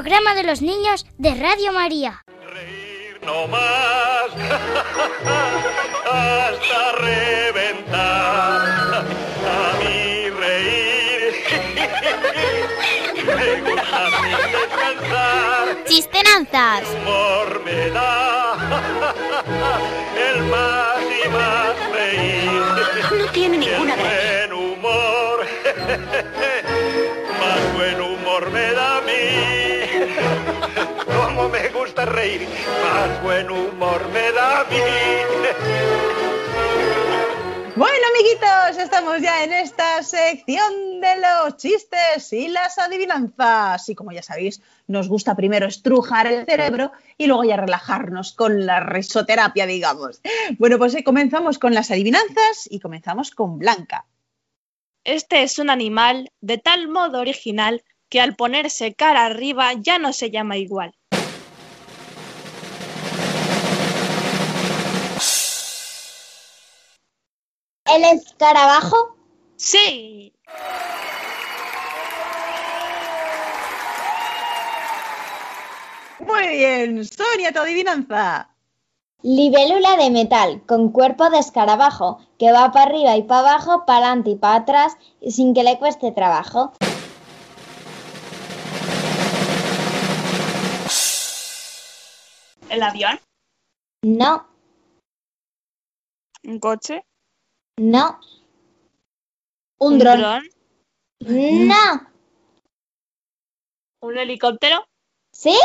programa 0.01 0.33
de 0.33 0.43
los 0.43 0.61
niños 0.61 1.05
de 1.17 1.35
Radio 1.35 1.73
María. 1.73 2.23
no 3.25 3.47
más 3.49 4.29
hasta 6.05 6.91
reventar. 6.99 8.61
A 9.45 9.77
mí 9.79 10.29
reír 10.29 11.33
me 13.25 13.61
gusta 13.61 14.07
sin 14.21 14.39
descansar. 14.53 15.65
Chistenanzas. 15.85 16.83
Humor 17.01 17.61
me 17.65 17.89
da 17.89 18.55
el 20.29 20.43
más 20.43 21.03
y 21.25 21.27
más 21.27 21.75
reír. 21.91 22.61
No 23.19 23.25
tiene 23.33 23.57
ninguna 23.57 23.97
gracia. 23.97 24.47
Buen 24.47 24.53
humor, 24.53 25.45
gusta 31.99 32.13
reír, 32.13 32.47
más 32.83 33.23
buen 33.23 33.49
humor 33.49 34.07
me 34.13 34.31
da 34.31 34.61
a 34.61 34.63
mí. 34.65 34.77
Bueno, 37.75 38.05
amiguitos, 38.13 38.83
estamos 38.83 39.21
ya 39.21 39.43
en 39.43 39.51
esta 39.51 40.01
sección 40.03 41.01
de 41.01 41.15
los 41.17 41.57
chistes 41.57 42.31
y 42.31 42.47
las 42.47 42.77
adivinanzas. 42.77 43.89
Y 43.89 43.95
como 43.95 44.13
ya 44.13 44.23
sabéis, 44.23 44.61
nos 44.87 45.09
gusta 45.09 45.35
primero 45.35 45.67
estrujar 45.67 46.27
el 46.27 46.45
cerebro 46.45 46.91
y 47.17 47.27
luego 47.27 47.43
ya 47.43 47.57
relajarnos 47.57 48.31
con 48.33 48.65
la 48.65 48.79
risoterapia, 48.79 49.65
digamos. 49.65 50.21
Bueno, 50.57 50.77
pues 50.77 50.95
eh, 50.95 51.03
comenzamos 51.03 51.59
con 51.59 51.73
las 51.73 51.91
adivinanzas 51.91 52.67
y 52.69 52.79
comenzamos 52.79 53.31
con 53.31 53.59
Blanca. 53.59 54.05
Este 55.03 55.43
es 55.43 55.59
un 55.59 55.69
animal 55.69 56.31
de 56.39 56.59
tal 56.59 56.87
modo 56.87 57.19
original 57.19 57.83
que 58.09 58.21
al 58.21 58.35
ponerse 58.35 58.93
cara 58.93 59.25
arriba 59.25 59.73
ya 59.73 59.99
no 59.99 60.13
se 60.13 60.31
llama 60.31 60.57
igual. 60.57 60.98
¿El 67.91 68.03
escarabajo? 68.03 69.15
Sí. 69.55 70.33
Muy 76.19 76.47
bien, 76.49 77.03
Sonia, 77.05 77.51
tu 77.51 77.59
adivinanza. 77.59 78.49
Libélula 79.21 79.97
de 79.97 80.11
metal, 80.11 80.63
con 80.67 80.91
cuerpo 80.91 81.29
de 81.29 81.39
escarabajo, 81.39 82.19
que 82.37 82.51
va 82.51 82.71
para 82.71 82.85
arriba 82.85 83.17
y 83.17 83.23
para 83.23 83.39
abajo, 83.41 83.85
para 83.85 84.05
adelante 84.05 84.29
y 84.31 84.35
para 84.35 84.55
atrás, 84.55 84.95
y 85.19 85.31
sin 85.31 85.53
que 85.53 85.63
le 85.63 85.79
cueste 85.79 86.11
trabajo. 86.11 86.73
¿El 92.69 92.83
avión? 92.83 93.19
No, 94.03 94.49
¿Un 96.43 96.59
coche? 96.59 97.05
No, 97.79 98.19
Un 99.77 99.99
dron. 99.99 100.21
no. 101.21 102.09
¿Un 104.01 104.17
helicóptero? 104.17 104.85
Sí. 105.31 105.57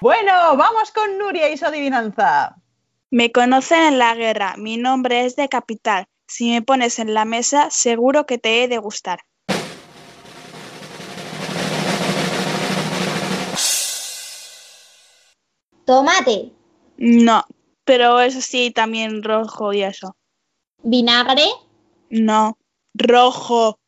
Bueno, 0.00 0.56
vamos 0.56 0.90
con 0.90 1.18
Nuria 1.18 1.50
y 1.50 1.56
su 1.56 1.66
adivinanza. 1.66 2.56
Me 3.10 3.30
conocen 3.30 3.82
en 3.82 3.98
la 3.98 4.14
guerra. 4.14 4.54
Mi 4.56 4.76
nombre 4.78 5.24
es 5.26 5.36
de 5.36 5.48
capital. 5.48 6.06
Si 6.26 6.50
me 6.50 6.62
pones 6.62 6.98
en 6.98 7.12
la 7.12 7.26
mesa, 7.26 7.70
seguro 7.70 8.24
que 8.24 8.38
te 8.38 8.62
he 8.62 8.68
de 8.68 8.78
gustar. 8.78 9.20
Tomate, 15.84 16.50
No, 16.96 17.44
pero 17.84 18.20
eso 18.20 18.40
sí, 18.40 18.70
también 18.70 19.22
rojo 19.22 19.72
y 19.72 19.82
eso. 19.82 20.16
Vinagre. 20.82 21.46
No, 22.10 22.56
rojo. 22.94 23.78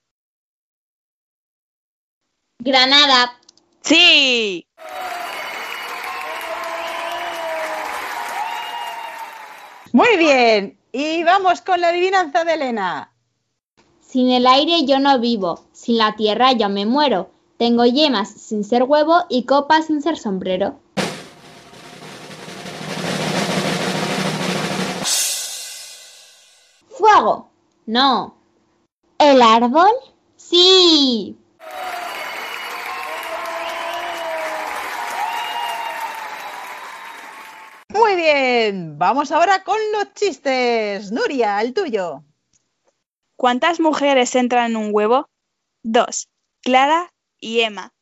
Granada. 2.59 3.38
Sí. 3.82 4.66
Muy 9.92 10.16
bien, 10.18 10.78
y 10.92 11.22
vamos 11.24 11.62
con 11.62 11.80
la 11.80 11.88
adivinanza 11.88 12.44
de 12.44 12.55
Elena. 12.55 13.12
Sin 14.03 14.30
el 14.30 14.47
aire 14.47 14.84
yo 14.84 14.99
no 14.99 15.18
vivo, 15.18 15.64
sin 15.72 15.97
la 15.97 16.16
tierra 16.16 16.53
yo 16.53 16.68
me 16.68 16.84
muero. 16.84 17.30
Tengo 17.57 17.86
yemas 17.86 18.28
sin 18.28 18.64
ser 18.64 18.82
huevo 18.82 19.24
y 19.30 19.44
copas 19.44 19.86
sin 19.86 20.03
ser 20.03 20.18
sombrero. 20.18 20.78
No. 27.87 28.37
¿El 29.19 29.41
árbol? 29.41 29.91
Sí. 30.37 31.35
Muy 37.89 38.17
bien, 38.17 38.99
vamos 38.99 39.33
ahora 39.33 39.64
con 39.64 39.79
los 39.93 40.12
chistes. 40.12 41.11
Nuria, 41.11 41.62
el 41.62 41.73
tuyo. 41.73 42.23
¿Cuántas 43.37 43.81
mujeres 43.81 44.35
entran 44.35 44.73
en 44.73 44.77
un 44.77 44.91
huevo? 44.93 45.31
Dos. 45.83 46.29
Clara 46.61 47.11
y 47.41 47.61
Emma. 47.61 47.95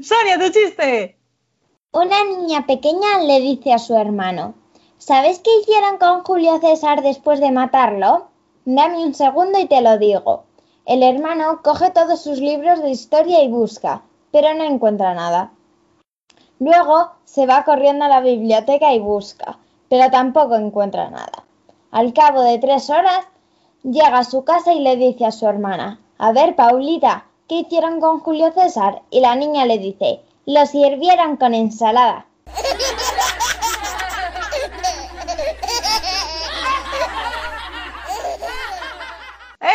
Sonia, 0.00 0.38
tu 0.38 0.48
chiste. 0.50 1.21
Una 1.94 2.24
niña 2.24 2.64
pequeña 2.66 3.18
le 3.22 3.38
dice 3.40 3.70
a 3.74 3.78
su 3.78 3.94
hermano, 3.94 4.54
¿sabes 4.96 5.40
qué 5.40 5.50
hicieron 5.60 5.98
con 5.98 6.24
Julio 6.24 6.58
César 6.58 7.02
después 7.02 7.38
de 7.38 7.50
matarlo? 7.50 8.28
Dame 8.64 9.04
un 9.04 9.14
segundo 9.14 9.58
y 9.58 9.66
te 9.66 9.82
lo 9.82 9.98
digo. 9.98 10.44
El 10.86 11.02
hermano 11.02 11.60
coge 11.62 11.90
todos 11.90 12.22
sus 12.22 12.38
libros 12.38 12.80
de 12.80 12.88
historia 12.88 13.44
y 13.44 13.48
busca, 13.48 14.00
pero 14.30 14.54
no 14.54 14.64
encuentra 14.64 15.12
nada. 15.12 15.52
Luego 16.58 17.10
se 17.26 17.44
va 17.44 17.62
corriendo 17.64 18.06
a 18.06 18.08
la 18.08 18.22
biblioteca 18.22 18.94
y 18.94 18.98
busca, 18.98 19.58
pero 19.90 20.10
tampoco 20.10 20.54
encuentra 20.54 21.10
nada. 21.10 21.44
Al 21.90 22.14
cabo 22.14 22.40
de 22.40 22.56
tres 22.56 22.88
horas, 22.88 23.26
llega 23.82 24.16
a 24.16 24.24
su 24.24 24.44
casa 24.44 24.72
y 24.72 24.80
le 24.80 24.96
dice 24.96 25.26
a 25.26 25.30
su 25.30 25.46
hermana, 25.46 26.00
a 26.16 26.32
ver, 26.32 26.56
Paulita, 26.56 27.26
¿qué 27.48 27.56
hicieron 27.56 28.00
con 28.00 28.20
Julio 28.20 28.50
César? 28.52 29.02
Y 29.10 29.20
la 29.20 29.36
niña 29.36 29.66
le 29.66 29.76
dice, 29.76 30.22
lo 30.46 30.66
sirvieron 30.66 31.36
con 31.36 31.54
ensalada. 31.54 32.26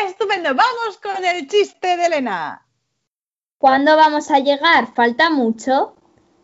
Estupendo, 0.07 0.49
vamos 0.55 0.97
con 1.01 1.23
el 1.23 1.47
chiste 1.47 1.97
de 1.97 2.05
Elena. 2.05 2.65
¿Cuándo 3.57 3.95
vamos 3.95 4.29
a 4.31 4.39
llegar? 4.39 4.93
Falta 4.93 5.29
mucho. 5.29 5.95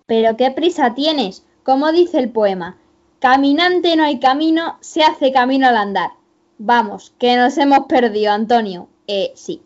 Pero 0.05 0.36
qué 0.38 0.51
prisa 0.51 0.93
tienes, 0.93 1.43
como 1.63 1.91
dice 1.91 2.19
el 2.19 2.32
poema. 2.32 2.78
Caminante 3.19 3.95
no 3.95 4.03
hay 4.03 4.19
camino, 4.19 4.78
se 4.82 5.03
hace 5.03 5.32
camino 5.32 5.67
al 5.67 5.78
andar. 5.78 6.11
Vamos, 6.57 7.13
que 7.19 7.36
nos 7.36 7.57
hemos 7.57 7.88
perdido, 7.88 8.32
Antonio. 8.34 8.89
Eh, 9.07 9.34
sí. 9.36 9.61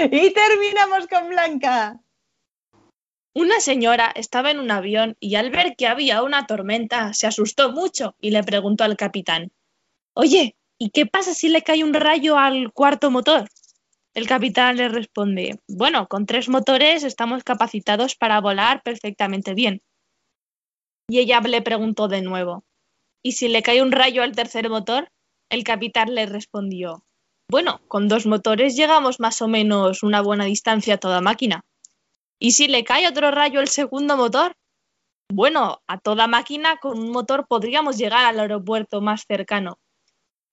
Y 0.10 0.32
terminamos 0.32 1.06
con 1.08 1.28
Blanca. 1.28 2.00
Una 3.34 3.60
señora 3.60 4.10
estaba 4.14 4.50
en 4.50 4.58
un 4.58 4.70
avión 4.70 5.16
y 5.20 5.34
al 5.36 5.50
ver 5.50 5.76
que 5.76 5.86
había 5.86 6.22
una 6.22 6.46
tormenta 6.46 7.12
se 7.12 7.26
asustó 7.26 7.70
mucho 7.70 8.14
y 8.20 8.30
le 8.30 8.42
preguntó 8.42 8.84
al 8.84 8.96
capitán, 8.96 9.52
Oye, 10.14 10.56
¿y 10.78 10.90
qué 10.90 11.06
pasa 11.06 11.34
si 11.34 11.48
le 11.48 11.62
cae 11.62 11.84
un 11.84 11.94
rayo 11.94 12.38
al 12.38 12.72
cuarto 12.72 13.10
motor? 13.10 13.48
El 14.14 14.26
capitán 14.26 14.76
le 14.76 14.88
responde, 14.88 15.60
Bueno, 15.68 16.08
con 16.08 16.26
tres 16.26 16.48
motores 16.48 17.04
estamos 17.04 17.44
capacitados 17.44 18.16
para 18.16 18.40
volar 18.40 18.82
perfectamente 18.82 19.54
bien. 19.54 19.82
Y 21.08 21.18
ella 21.18 21.40
le 21.40 21.62
preguntó 21.62 22.08
de 22.08 22.22
nuevo, 22.22 22.64
¿y 23.22 23.32
si 23.32 23.48
le 23.48 23.62
cae 23.62 23.82
un 23.82 23.92
rayo 23.92 24.22
al 24.22 24.32
tercer 24.32 24.68
motor? 24.70 25.12
El 25.50 25.62
capitán 25.62 26.14
le 26.14 26.26
respondió, 26.26 27.04
Bueno, 27.50 27.80
con 27.88 28.06
dos 28.06 28.26
motores 28.26 28.76
llegamos 28.76 29.18
más 29.18 29.42
o 29.42 29.48
menos 29.48 30.04
una 30.04 30.20
buena 30.20 30.44
distancia 30.44 30.94
a 30.94 30.98
toda 30.98 31.20
máquina. 31.20 31.64
¿Y 32.38 32.52
si 32.52 32.68
le 32.68 32.84
cae 32.84 33.08
otro 33.08 33.32
rayo 33.32 33.58
al 33.58 33.66
segundo 33.66 34.16
motor? 34.16 34.54
Bueno, 35.32 35.82
a 35.88 35.98
toda 35.98 36.28
máquina 36.28 36.76
con 36.76 36.96
un 36.96 37.10
motor 37.10 37.48
podríamos 37.48 37.98
llegar 37.98 38.24
al 38.24 38.38
aeropuerto 38.38 39.00
más 39.00 39.24
cercano. 39.26 39.80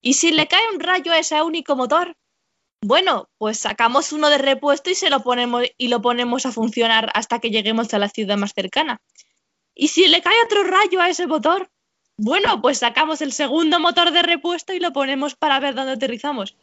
¿Y 0.00 0.14
si 0.14 0.32
le 0.32 0.48
cae 0.48 0.72
un 0.74 0.80
rayo 0.80 1.12
a 1.12 1.20
ese 1.20 1.40
único 1.40 1.76
motor? 1.76 2.16
Bueno, 2.82 3.28
pues 3.38 3.60
sacamos 3.60 4.12
uno 4.12 4.28
de 4.28 4.38
repuesto 4.38 4.90
y 4.90 4.96
se 4.96 5.08
lo 5.08 5.22
ponemos 5.22 5.66
y 5.76 5.86
lo 5.86 6.02
ponemos 6.02 6.46
a 6.46 6.52
funcionar 6.52 7.12
hasta 7.14 7.38
que 7.38 7.50
lleguemos 7.50 7.94
a 7.94 8.00
la 8.00 8.08
ciudad 8.08 8.36
más 8.36 8.54
cercana. 8.54 9.00
¿Y 9.72 9.86
si 9.88 10.08
le 10.08 10.20
cae 10.20 10.34
otro 10.44 10.64
rayo 10.64 11.00
a 11.00 11.08
ese 11.08 11.28
motor? 11.28 11.70
Bueno, 12.16 12.60
pues 12.60 12.78
sacamos 12.78 13.22
el 13.22 13.32
segundo 13.32 13.78
motor 13.78 14.10
de 14.10 14.22
repuesto 14.22 14.72
y 14.72 14.80
lo 14.80 14.92
ponemos 14.92 15.36
para 15.36 15.60
ver 15.60 15.76
dónde 15.76 15.92
aterrizamos. 15.92 16.56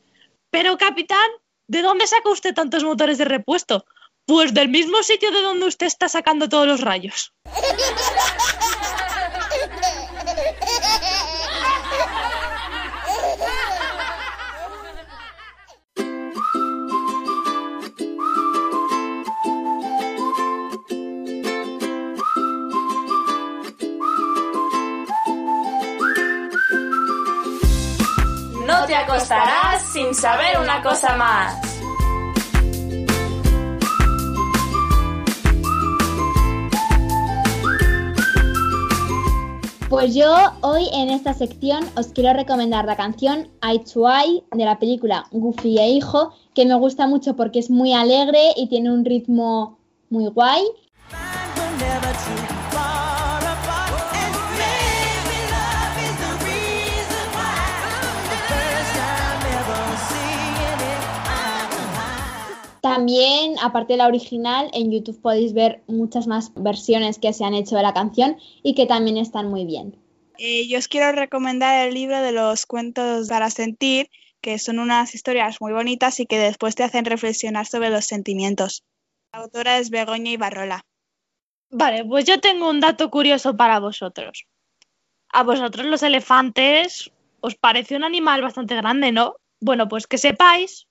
Pero, 0.56 0.78
capitán, 0.78 1.30
¿de 1.68 1.82
dónde 1.82 2.08
saca 2.08 2.30
usted 2.30 2.54
tantos 2.54 2.86
motores 2.86 3.18
de 3.18 3.26
repuesto? 3.26 3.86
Pues 4.26 4.54
del 4.54 4.70
mismo 4.70 5.04
sitio 5.04 5.30
de 5.32 5.42
donde 5.42 5.66
usted 5.66 5.86
está 5.86 6.08
sacando 6.08 6.48
todos 6.48 6.66
los 6.66 6.80
rayos. 6.80 7.34
Te 28.88 28.94
acostarás 28.94 29.82
sin 29.94 30.14
saber 30.14 30.60
una 30.62 30.84
cosa 30.84 31.16
más. 31.16 31.56
Pues 39.90 40.14
yo 40.14 40.36
hoy 40.62 40.88
en 40.94 41.10
esta 41.10 41.34
sección 41.34 41.84
os 41.98 42.08
quiero 42.10 42.34
recomendar 42.34 42.86
la 42.86 42.96
canción 42.96 43.50
Eye 43.64 43.80
to 43.92 44.08
Eye 44.08 44.44
de 44.52 44.66
la 44.66 44.78
película 44.78 45.26
Goofy 45.32 45.80
e 45.80 45.90
Hijo, 45.90 46.34
que 46.54 46.68
me 46.68 46.76
gusta 46.76 47.08
mucho 47.08 47.36
porque 47.36 47.58
es 47.58 47.72
muy 47.72 47.94
alegre 47.94 48.52
y 48.56 48.68
tiene 48.68 48.92
un 48.92 49.04
ritmo 49.04 49.80
muy 50.12 50.28
guay. 50.28 50.64
También, 62.86 63.56
aparte 63.64 63.94
de 63.94 63.98
la 63.98 64.06
original, 64.06 64.70
en 64.72 64.92
YouTube 64.92 65.20
podéis 65.20 65.56
ver 65.56 65.82
muchas 65.88 66.28
más 66.28 66.52
versiones 66.54 67.18
que 67.18 67.34
se 67.34 67.44
han 67.44 67.56
hecho 67.56 67.76
de 67.76 67.82
la 67.82 67.96
canción 67.96 68.38
y 68.62 68.76
que 68.76 68.86
también 68.86 69.18
están 69.18 69.50
muy 69.50 69.66
bien. 69.66 69.98
Eh, 70.38 70.68
yo 70.68 70.78
os 70.78 70.88
quiero 70.88 71.12
recomendar 71.12 71.88
el 71.88 71.96
libro 71.96 72.22
de 72.22 72.32
los 72.32 72.68
cuentos 72.68 73.28
para 73.28 73.50
sentir, 73.50 74.12
que 74.40 74.60
son 74.60 74.78
unas 74.78 75.16
historias 75.16 75.60
muy 75.62 75.74
bonitas 75.74 76.20
y 76.20 76.28
que 76.28 76.38
después 76.38 76.76
te 76.76 76.84
hacen 76.84 77.06
reflexionar 77.06 77.66
sobre 77.66 77.90
los 77.90 78.06
sentimientos. 78.06 78.84
La 79.34 79.40
autora 79.40 79.80
es 79.80 79.90
Begoña 79.90 80.30
Ibarrola. 80.30 80.86
Vale, 81.72 82.06
pues 82.06 82.26
yo 82.26 82.40
tengo 82.40 82.70
un 82.70 82.82
dato 82.82 83.10
curioso 83.10 83.58
para 83.58 83.80
vosotros. 83.80 84.46
A 85.30 85.42
vosotros 85.42 85.88
los 85.88 86.04
elefantes 86.04 87.10
os 87.40 87.56
parece 87.56 87.96
un 87.96 88.04
animal 88.04 88.44
bastante 88.44 88.76
grande, 88.76 89.12
¿no? 89.12 89.38
Bueno, 89.60 89.88
pues 89.88 90.06
que 90.06 90.20
sepáis 90.20 90.86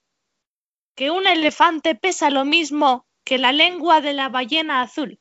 que 0.95 1.11
un 1.11 1.27
elefante 1.27 1.93
pesa 1.93 2.29
lo 2.29 2.45
mismo 2.45 3.05
que 3.23 3.37
la 3.37 3.51
lengua 3.51 4.01
de 4.01 4.13
la 4.13 4.29
ballena 4.29 4.81
azul. 4.81 5.19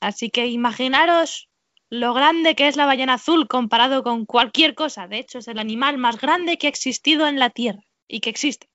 Así 0.00 0.30
que 0.30 0.46
imaginaros 0.46 1.48
lo 1.90 2.14
grande 2.14 2.54
que 2.54 2.68
es 2.68 2.76
la 2.76 2.86
ballena 2.86 3.14
azul 3.14 3.46
comparado 3.46 4.02
con 4.02 4.24
cualquier 4.24 4.74
cosa. 4.74 5.06
De 5.06 5.18
hecho, 5.18 5.38
es 5.38 5.48
el 5.48 5.58
animal 5.58 5.98
más 5.98 6.20
grande 6.20 6.56
que 6.56 6.66
ha 6.66 6.70
existido 6.70 7.26
en 7.26 7.38
la 7.38 7.50
Tierra 7.50 7.82
y 8.08 8.20
que 8.20 8.30
existe. 8.30 8.68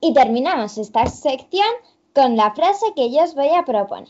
Y 0.00 0.14
terminamos 0.14 0.78
esta 0.78 1.06
sección 1.06 1.68
con 2.14 2.36
la 2.36 2.52
frase 2.54 2.86
que 2.96 3.12
yo 3.12 3.22
os 3.22 3.34
voy 3.34 3.50
a 3.50 3.64
proponer. 3.64 4.08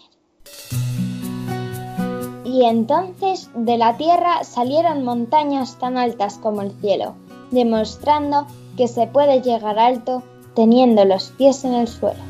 Y 2.44 2.64
entonces 2.64 3.50
de 3.54 3.78
la 3.78 3.96
tierra 3.96 4.44
salieron 4.44 5.02
montañas 5.02 5.78
tan 5.78 5.96
altas 5.96 6.38
como 6.38 6.62
el 6.62 6.72
cielo, 6.80 7.16
demostrando 7.50 8.46
que 8.76 8.86
se 8.86 9.06
puede 9.06 9.40
llegar 9.40 9.78
alto 9.78 10.22
teniendo 10.54 11.04
los 11.04 11.30
pies 11.30 11.64
en 11.64 11.74
el 11.74 11.88
suelo. 11.88 12.20